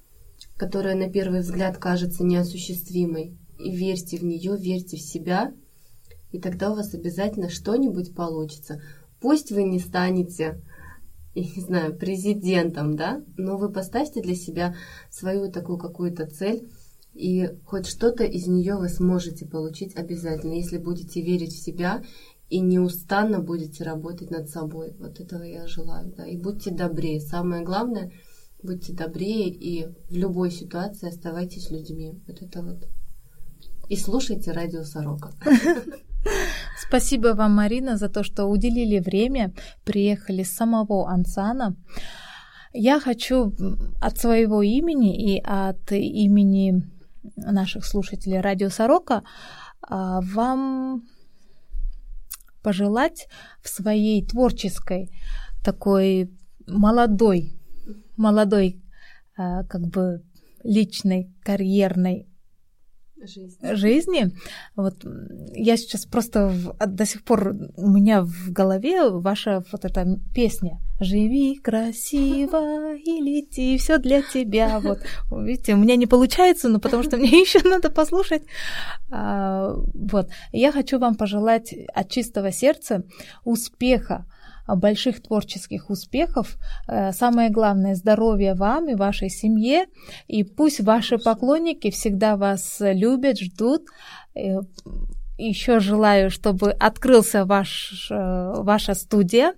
которая 0.56 0.96
на 0.96 1.08
первый 1.08 1.40
взгляд 1.40 1.76
кажется 1.78 2.24
неосуществимой. 2.24 3.38
И 3.62 3.74
верьте 3.74 4.18
в 4.18 4.24
нее, 4.24 4.56
верьте 4.58 4.96
в 4.96 5.02
себя, 5.02 5.54
и 6.32 6.40
тогда 6.40 6.72
у 6.72 6.74
вас 6.74 6.94
обязательно 6.94 7.50
что-нибудь 7.50 8.14
получится. 8.14 8.80
Пусть 9.20 9.52
вы 9.52 9.64
не 9.64 9.78
станете, 9.78 10.60
я 11.34 11.42
не 11.42 11.62
знаю, 11.62 11.96
президентом, 11.96 12.96
да, 12.96 13.22
но 13.36 13.56
вы 13.56 13.70
поставьте 13.70 14.20
для 14.20 14.34
себя 14.34 14.74
свою 15.10 15.50
такую 15.50 15.78
какую-то 15.78 16.26
цель, 16.26 16.68
и 17.14 17.50
хоть 17.66 17.86
что-то 17.86 18.24
из 18.24 18.46
нее 18.46 18.76
вы 18.76 18.88
сможете 18.88 19.46
получить 19.46 19.96
обязательно, 19.96 20.54
если 20.54 20.78
будете 20.78 21.20
верить 21.20 21.52
в 21.52 21.62
себя 21.62 22.02
и 22.48 22.60
неустанно 22.60 23.40
будете 23.40 23.84
работать 23.84 24.30
над 24.30 24.48
собой. 24.48 24.94
Вот 24.98 25.20
этого 25.20 25.42
я 25.42 25.66
желаю. 25.66 26.12
Да. 26.16 26.26
И 26.26 26.36
будьте 26.36 26.70
добрее. 26.70 27.20
Самое 27.20 27.62
главное, 27.62 28.12
будьте 28.62 28.92
добрее 28.92 29.48
и 29.48 29.86
в 30.08 30.16
любой 30.16 30.50
ситуации 30.50 31.08
оставайтесь 31.08 31.70
людьми. 31.70 32.20
Вот 32.26 32.42
это 32.42 32.62
вот. 32.62 32.88
И 33.92 33.96
слушайте 33.96 34.52
радио 34.52 34.84
Сорока. 34.84 35.32
Спасибо 36.88 37.34
вам, 37.34 37.56
Марина, 37.56 37.98
за 37.98 38.08
то, 38.08 38.22
что 38.24 38.46
уделили 38.46 39.00
время, 39.00 39.52
приехали 39.84 40.44
с 40.44 40.56
самого 40.56 41.10
Ансана. 41.10 41.76
Я 42.72 43.00
хочу 43.00 43.52
от 44.00 44.16
своего 44.16 44.62
имени 44.62 45.34
и 45.34 45.42
от 45.44 45.92
имени 45.92 46.90
наших 47.36 47.84
слушателей 47.84 48.40
Радио 48.40 48.70
Сорока 48.70 49.24
а, 49.82 50.22
вам 50.22 51.02
пожелать 52.62 53.28
в 53.60 53.68
своей 53.68 54.24
творческой 54.24 55.10
такой 55.62 56.30
молодой, 56.66 57.60
молодой 58.16 58.82
а, 59.36 59.64
как 59.64 59.82
бы 59.82 60.22
личной, 60.64 61.30
карьерной 61.42 62.31
жизни. 63.26 63.74
жизни. 63.74 64.30
Вот 64.76 65.04
я 65.54 65.76
сейчас 65.76 66.06
просто 66.06 66.48
в, 66.48 66.74
до 66.86 67.06
сих 67.06 67.22
пор 67.24 67.54
у 67.76 67.88
меня 67.88 68.22
в 68.22 68.50
голове 68.50 69.10
ваша 69.10 69.64
вот 69.72 69.84
эта 69.84 70.18
песня 70.34 70.80
«Живи 71.00 71.56
красиво 71.56 72.94
и 72.96 73.20
лети, 73.20 73.76
все 73.78 73.98
для 73.98 74.22
тебя». 74.22 74.80
Вот, 74.80 75.00
видите, 75.30 75.74
у 75.74 75.78
меня 75.78 75.96
не 75.96 76.06
получается, 76.06 76.68
но 76.68 76.80
потому 76.80 77.02
что 77.02 77.16
мне 77.16 77.28
еще 77.40 77.60
надо 77.68 77.90
послушать. 77.90 78.42
А, 79.10 79.74
вот, 79.94 80.28
я 80.52 80.72
хочу 80.72 80.98
вам 80.98 81.14
пожелать 81.14 81.74
от 81.94 82.10
чистого 82.10 82.52
сердца 82.52 83.04
успеха 83.44 84.26
больших 84.66 85.22
творческих 85.22 85.90
успехов. 85.90 86.56
Э, 86.88 87.12
самое 87.12 87.50
главное, 87.50 87.94
здоровья 87.94 88.54
вам 88.54 88.88
и 88.88 88.94
вашей 88.94 89.28
семье. 89.28 89.86
И 90.28 90.44
пусть 90.44 90.80
ваши 90.80 91.18
поклонники 91.18 91.90
всегда 91.90 92.36
вас 92.36 92.76
любят, 92.80 93.38
ждут. 93.38 93.82
Э, 94.34 94.60
Еще 95.38 95.80
желаю, 95.80 96.30
чтобы 96.30 96.70
открылся 96.70 97.44
ваш, 97.44 98.08
э, 98.10 98.62
ваша 98.62 98.94
студия 98.94 99.54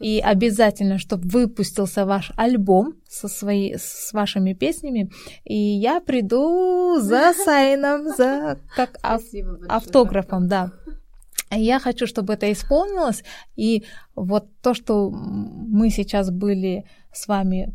и 0.00 0.20
обязательно, 0.20 0.98
чтобы 0.98 1.28
выпустился 1.28 2.06
ваш 2.06 2.32
альбом 2.36 2.94
со 3.08 3.28
свои, 3.28 3.74
с 3.76 4.12
вашими 4.12 4.54
песнями. 4.54 5.10
И 5.44 5.56
я 5.56 6.00
приду 6.00 7.00
за 7.00 7.34
сайном, 7.44 8.08
за 8.16 8.56
как 8.76 8.98
ав, 9.02 9.22
автографом, 9.68 10.48
да. 10.48 10.70
Я 11.56 11.78
хочу, 11.78 12.06
чтобы 12.06 12.34
это 12.34 12.50
исполнилось. 12.52 13.24
И 13.56 13.84
вот 14.14 14.46
то, 14.62 14.74
что 14.74 15.10
мы 15.10 15.90
сейчас 15.90 16.30
были 16.30 16.84
с 17.12 17.28
вами 17.28 17.74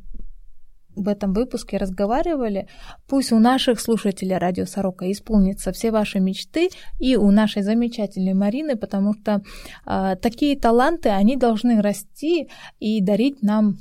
в 0.95 1.07
этом 1.07 1.33
выпуске 1.33 1.77
разговаривали, 1.77 2.67
пусть 3.07 3.31
у 3.31 3.39
наших 3.39 3.79
слушателей 3.79 4.37
Радио 4.37 4.65
Сорока 4.65 5.09
исполнится 5.09 5.71
все 5.71 5.91
ваши 5.91 6.19
мечты 6.19 6.69
и 6.99 7.15
у 7.15 7.31
нашей 7.31 7.61
замечательной 7.63 8.33
Марины, 8.33 8.75
потому 8.75 9.13
что 9.13 9.41
э, 9.85 10.15
такие 10.21 10.59
таланты, 10.59 11.09
они 11.09 11.37
должны 11.37 11.81
расти 11.81 12.49
и 12.79 13.01
дарить 13.01 13.41
нам 13.41 13.77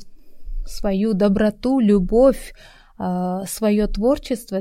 свою 0.66 1.14
доброту, 1.14 1.80
любовь, 1.80 2.54
свое 3.46 3.86
творчество, 3.86 4.60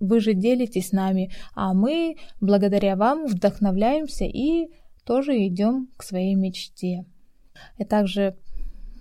вы 0.00 0.20
же 0.20 0.32
делитесь 0.32 0.88
с 0.88 0.92
нами, 0.92 1.30
а 1.54 1.74
мы 1.74 2.16
благодаря 2.40 2.96
вам 2.96 3.26
вдохновляемся 3.26 4.24
и 4.24 4.68
тоже 5.04 5.46
идем 5.46 5.88
к 5.96 6.02
своей 6.02 6.34
мечте. 6.34 7.04
И 7.78 7.84
также 7.84 8.36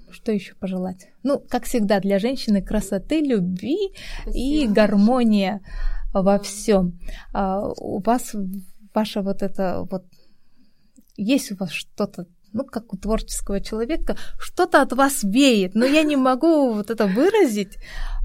что 0.09 0.31
еще 0.31 0.55
пожелать? 0.55 1.07
Ну, 1.23 1.39
как 1.39 1.65
всегда, 1.65 1.99
для 1.99 2.19
женщины 2.19 2.61
красоты, 2.61 3.21
любви 3.21 3.93
Спасибо. 4.21 4.37
и 4.37 4.67
гармония 4.67 5.61
во 6.13 6.39
всем. 6.39 6.99
А, 7.33 7.67
у 7.77 8.01
вас 8.01 8.35
ваша 8.93 9.21
вот 9.21 9.41
это 9.41 9.85
вот 9.89 10.05
есть 11.17 11.51
у 11.51 11.55
вас 11.55 11.71
что-то 11.71 12.27
ну, 12.55 12.63
как 12.63 12.93
у 12.93 12.97
творческого 12.97 13.59
человека, 13.59 14.15
что-то 14.39 14.81
от 14.81 14.93
вас 14.93 15.23
веет, 15.23 15.75
но 15.75 15.85
я 15.85 16.03
не 16.03 16.15
могу 16.15 16.73
вот 16.73 16.89
это 16.89 17.05
выразить, 17.05 17.77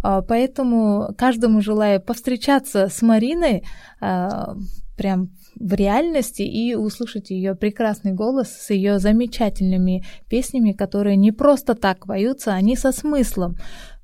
а, 0.03 0.23
поэтому 0.23 1.13
каждому 1.19 1.61
желаю 1.61 2.01
повстречаться 2.01 2.89
с 2.89 3.03
Мариной 3.03 3.65
а, 4.01 4.55
прям 4.97 5.31
в 5.57 5.75
реальности 5.75 6.43
и 6.43 6.77
услышать 6.77 7.31
ее 7.31 7.57
прекрасный 7.57 8.13
голос 8.13 8.49
с 8.49 8.71
ее 8.71 9.01
замечательными 9.01 10.05
песнями, 10.29 10.73
которые 10.73 11.17
не 11.17 11.33
просто 11.33 11.75
так 11.75 12.07
поются, 12.07 12.53
они 12.53 12.77
со 12.77 12.93
смыслом, 12.93 13.57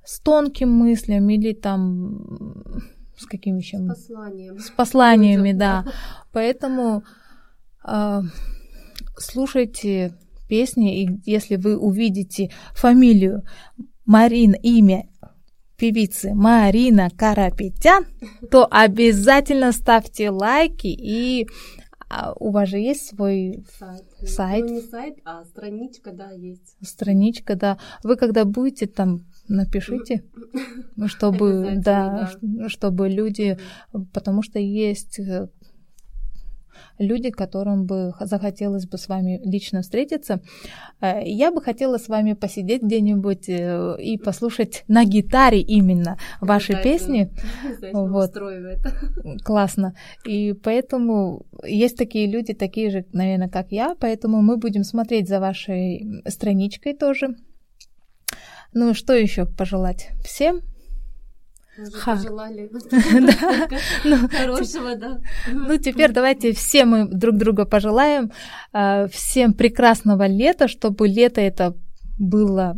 с 0.05 0.19
тонким 0.21 0.71
мыслям 0.73 1.29
или 1.31 1.53
там 1.53 2.83
с 3.17 3.27
какими 3.27 3.59
еще? 3.59 3.79
С 3.79 3.89
посланием. 3.89 4.59
С 4.59 4.71
посланиями, 4.71 5.53
да. 5.53 5.85
Поэтому 6.33 7.05
э, 7.87 8.21
слушайте 9.19 10.15
песни, 10.49 11.03
и 11.03 11.21
если 11.25 11.57
вы 11.57 11.77
увидите 11.77 12.51
фамилию 12.75 13.43
Марин, 14.05 14.55
имя 14.63 15.09
певицы 15.77 16.35
Марина 16.35 17.11
Карапетян, 17.11 18.07
то 18.51 18.67
обязательно 18.71 19.73
ставьте 19.73 20.31
лайки 20.31 20.87
и 20.87 21.47
а 22.09 22.35
у 22.39 22.51
вас 22.51 22.69
же 22.69 22.79
есть 22.79 23.09
свой 23.09 23.65
сайт. 23.79 24.05
сайт. 24.23 24.65
Ну, 24.65 24.75
не 24.75 24.81
сайт, 24.81 25.17
а 25.25 25.45
страничка, 25.45 26.13
да, 26.13 26.31
есть. 26.31 26.77
Страничка, 26.81 27.57
да. 27.57 27.79
Вы 28.05 28.15
когда 28.17 28.45
будете 28.45 28.87
там, 28.87 29.27
напишите, 29.49 30.23
чтобы, 31.07 31.75
да, 31.79 32.31
да, 32.41 32.69
чтобы 32.69 33.09
люди, 33.09 33.59
потому 34.13 34.43
что 34.43 34.61
есть 34.61 35.19
э, 35.19 35.49
люди, 36.99 37.31
которым 37.31 37.87
бы 37.87 38.13
захотелось 38.21 38.87
бы 38.87 38.99
с 38.99 39.09
вами 39.09 39.41
лично 39.45 39.83
встретиться. 39.83 40.41
Э, 41.01 41.23
я 41.25 41.51
бы 41.51 41.61
хотела 41.61 41.99
с 41.99 42.09
вами 42.09 42.35
посидеть 42.35 42.83
где-нибудь 42.83 43.49
э, 43.49 43.97
и 44.01 44.19
послушать 44.19 44.85
на 44.89 45.05
гитаре 45.05 45.61
именно 45.61 46.19
ваши 46.41 46.81
песни. 46.83 47.31
Вот. 47.93 48.33
Классно. 49.45 49.95
И 50.25 50.53
поэтому 50.53 51.47
есть 51.65 51.97
такие 51.97 52.27
люди, 52.27 52.55
такие 52.55 52.91
же, 52.91 53.05
наверное, 53.13 53.49
как 53.49 53.73
я, 53.73 53.95
поэтому 53.99 54.43
мы 54.43 54.57
будем 54.57 54.85
смотреть 54.85 55.29
за 55.29 55.41
вашей 55.41 56.23
страничкой 56.29 56.95
тоже. 56.95 57.37
Ну, 58.73 58.95
что 58.95 59.15
еще 59.15 59.47
пожелать 59.47 60.11
всем? 60.25 60.61
Ха. 61.95 62.17
пожелали 62.17 62.71
ну, 64.05 64.29
хорошего, 64.29 64.97
да. 64.97 65.21
Ну, 65.53 65.77
теперь 65.79 66.13
давайте 66.13 66.53
все 66.53 66.85
мы 66.85 67.07
друг 67.07 67.37
друга 67.37 67.67
пожелаем. 67.67 68.33
А, 68.73 69.07
всем 69.09 69.53
прекрасного 69.53 70.27
лета, 70.27 70.69
чтобы 70.69 71.09
лето 71.09 71.41
это 71.41 71.77
было 72.19 72.77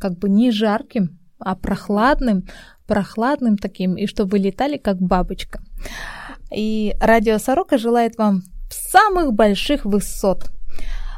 как 0.00 0.18
бы 0.18 0.28
не 0.28 0.52
жарким, 0.52 1.18
а 1.38 1.56
прохладным, 1.56 2.44
прохладным 2.86 3.56
таким, 3.56 3.96
и 3.96 4.06
чтобы 4.06 4.38
летали 4.38 4.76
как 4.76 4.98
бабочка. 4.98 5.60
И 6.54 6.94
Радио 7.00 7.38
Сорока 7.38 7.76
желает 7.76 8.16
вам 8.18 8.42
самых 8.70 9.32
больших 9.32 9.84
высот. 9.84 10.50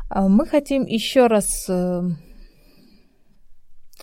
А, 0.09 0.29
мы 0.29 0.47
хотим 0.47 0.85
еще 0.85 1.27
раз 1.27 1.67
э, 1.69 2.03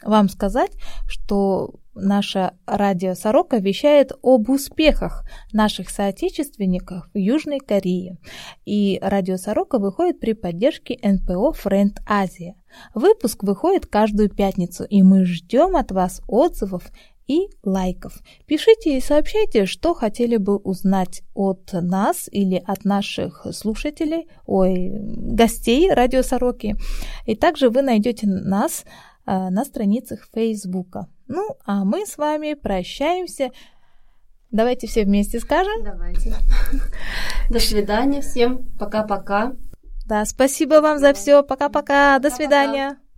вам 0.04 0.30
сказать, 0.30 0.72
что 1.08 1.74
наша 2.00 2.54
радио 2.66 3.14
Сорока 3.14 3.58
вещает 3.58 4.12
об 4.22 4.50
успехах 4.50 5.24
наших 5.52 5.90
соотечественников 5.90 7.10
в 7.14 7.18
Южной 7.18 7.60
Корее. 7.60 8.18
И 8.66 9.00
радио 9.02 9.38
Сорока 9.38 9.80
выходит 9.80 10.20
при 10.20 10.34
поддержке 10.34 10.98
НПО 11.02 11.54
Френд 11.54 12.00
Азия. 12.08 12.56
Выпуск 12.94 13.44
выходит 13.44 13.86
каждую 13.86 14.30
пятницу, 14.30 14.84
и 14.84 15.02
мы 15.02 15.26
ждем 15.26 15.76
от 15.76 15.92
вас 15.92 16.22
отзывов 16.28 16.84
и 17.28 17.50
лайков. 17.64 18.22
Пишите 18.46 18.98
и 18.98 19.02
сообщайте, 19.02 19.66
что 19.66 19.94
хотели 19.94 20.38
бы 20.38 20.58
узнать 20.58 21.24
от 21.34 21.72
нас 21.74 22.30
или 22.32 22.62
от 22.66 22.86
наших 22.86 23.46
слушателей, 23.52 24.28
ой, 24.46 24.92
гостей 24.92 25.92
Радио 25.92 26.24
Сороки. 26.24 26.76
И 27.26 27.36
также 27.36 27.70
вы 27.70 27.82
найдете 27.82 28.28
нас 28.28 28.86
э, 29.26 29.50
на 29.50 29.66
страницах 29.66 30.28
Фейсбука. 30.34 31.08
Ну, 31.28 31.58
а 31.66 31.84
мы 31.84 32.06
с 32.06 32.18
вами 32.18 32.54
прощаемся. 32.54 33.52
Давайте 34.52 34.88
все 34.88 35.04
вместе 35.04 35.40
скажем. 35.40 35.84
Давайте. 35.84 36.34
До 37.50 37.60
свидания 37.60 38.22
всем. 38.22 38.66
Пока-пока. 38.80 39.54
Да, 40.06 40.24
спасибо 40.26 40.76
вам 40.76 41.00
за 41.00 41.14
все. 41.14 41.44
Пока-пока. 41.44 42.20
До 42.20 42.30
свидания. 42.30 42.98